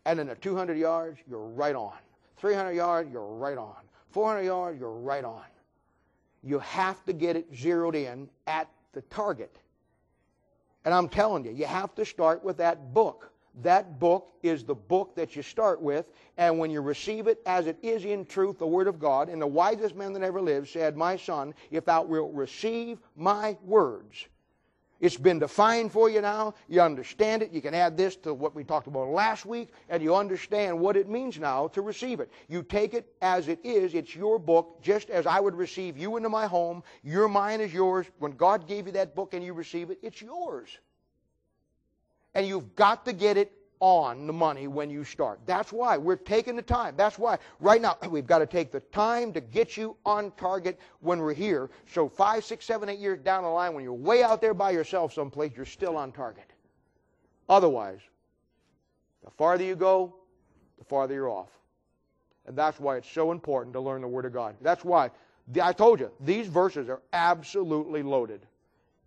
[0.05, 1.95] And then at 200 yards, you're right on.
[2.37, 3.77] 300 yards, you're right on.
[4.11, 5.45] 400 yards, you're right on.
[6.43, 9.57] You have to get it zeroed in at the target.
[10.85, 13.33] And I'm telling you, you have to start with that book.
[13.62, 17.66] That book is the book that you start with, and when you receive it as
[17.66, 20.68] it is in truth, the Word of God, and the wisest man that ever lived
[20.68, 24.26] said, My son, if thou wilt receive my words,
[25.05, 26.55] it's been defined for you now.
[26.66, 27.52] You understand it.
[27.52, 30.96] You can add this to what we talked about last week, and you understand what
[30.96, 32.30] it means now to receive it.
[32.48, 33.94] You take it as it is.
[33.94, 36.82] It's your book, just as I would receive you into my home.
[37.02, 38.07] Your mine is yours.
[38.18, 40.70] When God gave you that book and you receive it, it's yours.
[42.35, 45.41] And you've got to get it on the money when you start.
[45.47, 46.95] That's why we're taking the time.
[46.97, 50.78] That's why right now we've got to take the time to get you on target
[51.01, 51.70] when we're here.
[51.93, 54.70] So five, six, seven, eight years down the line, when you're way out there by
[54.70, 56.51] yourself someplace, you're still on target.
[57.49, 58.01] Otherwise,
[59.22, 60.14] the farther you go,
[60.78, 61.51] the farther you're off.
[62.47, 64.57] And that's why it's so important to learn the Word of God.
[64.61, 65.11] That's why
[65.62, 68.47] I told you these verses are absolutely loaded.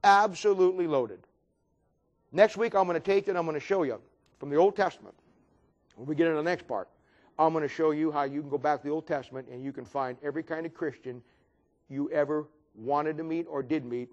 [0.03, 1.19] Absolutely loaded.
[2.32, 3.99] Next week, I'm going to take it I'm going to show you
[4.39, 5.15] from the Old Testament.
[5.95, 6.89] When we get into the next part,
[7.39, 9.63] I'm going to show you how you can go back to the Old Testament and
[9.63, 11.21] you can find every kind of Christian
[11.89, 14.09] you ever wanted to meet or did meet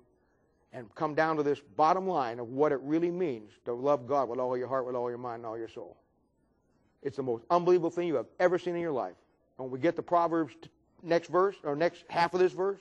[0.72, 4.28] and come down to this bottom line of what it really means to love God
[4.28, 5.96] with all your heart, with all your mind, and all your soul.
[7.02, 9.14] It's the most unbelievable thing you have ever seen in your life.
[9.58, 10.54] And when we get to Proverbs
[11.02, 12.80] next verse, or next half of this verse,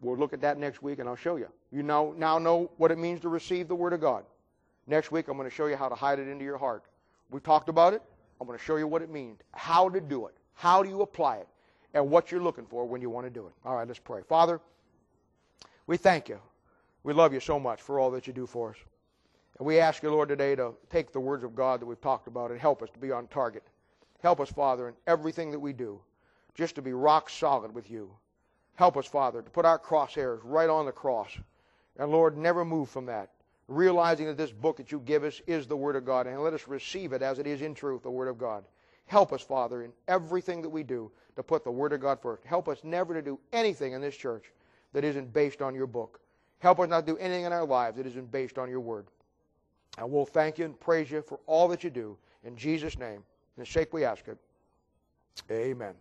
[0.00, 1.48] we'll look at that next week and I'll show you.
[1.70, 4.24] You now, now know what it means to receive the Word of God.
[4.86, 6.84] Next week, I'm going to show you how to hide it into your heart.
[7.30, 8.02] We talked about it.
[8.40, 11.02] I'm going to show you what it means, how to do it, how do you
[11.02, 11.48] apply it,
[11.92, 13.52] and what you're looking for when you want to do it.
[13.64, 14.22] All right, let's pray.
[14.28, 14.60] Father,
[15.86, 16.38] we thank you.
[17.02, 18.76] We love you so much for all that you do for us.
[19.58, 22.28] And we ask you, Lord, today to take the words of God that we've talked
[22.28, 23.62] about and help us to be on target.
[24.22, 26.00] Help us, Father, in everything that we do,
[26.54, 28.10] just to be rock solid with you.
[28.74, 31.30] Help us, Father, to put our crosshairs right on the cross.
[31.98, 33.30] And Lord, never move from that
[33.70, 36.52] realizing that this book that you give us is the Word of God, and let
[36.52, 38.64] us receive it as it is in truth, the Word of God.
[39.06, 42.44] Help us, Father, in everything that we do to put the Word of God first.
[42.44, 44.52] Help us never to do anything in this church
[44.92, 46.20] that isn't based on your book.
[46.58, 49.06] Help us not do anything in our lives that isn't based on your Word.
[49.98, 52.16] And we'll thank you and praise you for all that you do.
[52.44, 53.22] In Jesus' name,
[53.56, 54.38] in the sake we ask it.
[55.50, 55.94] Amen.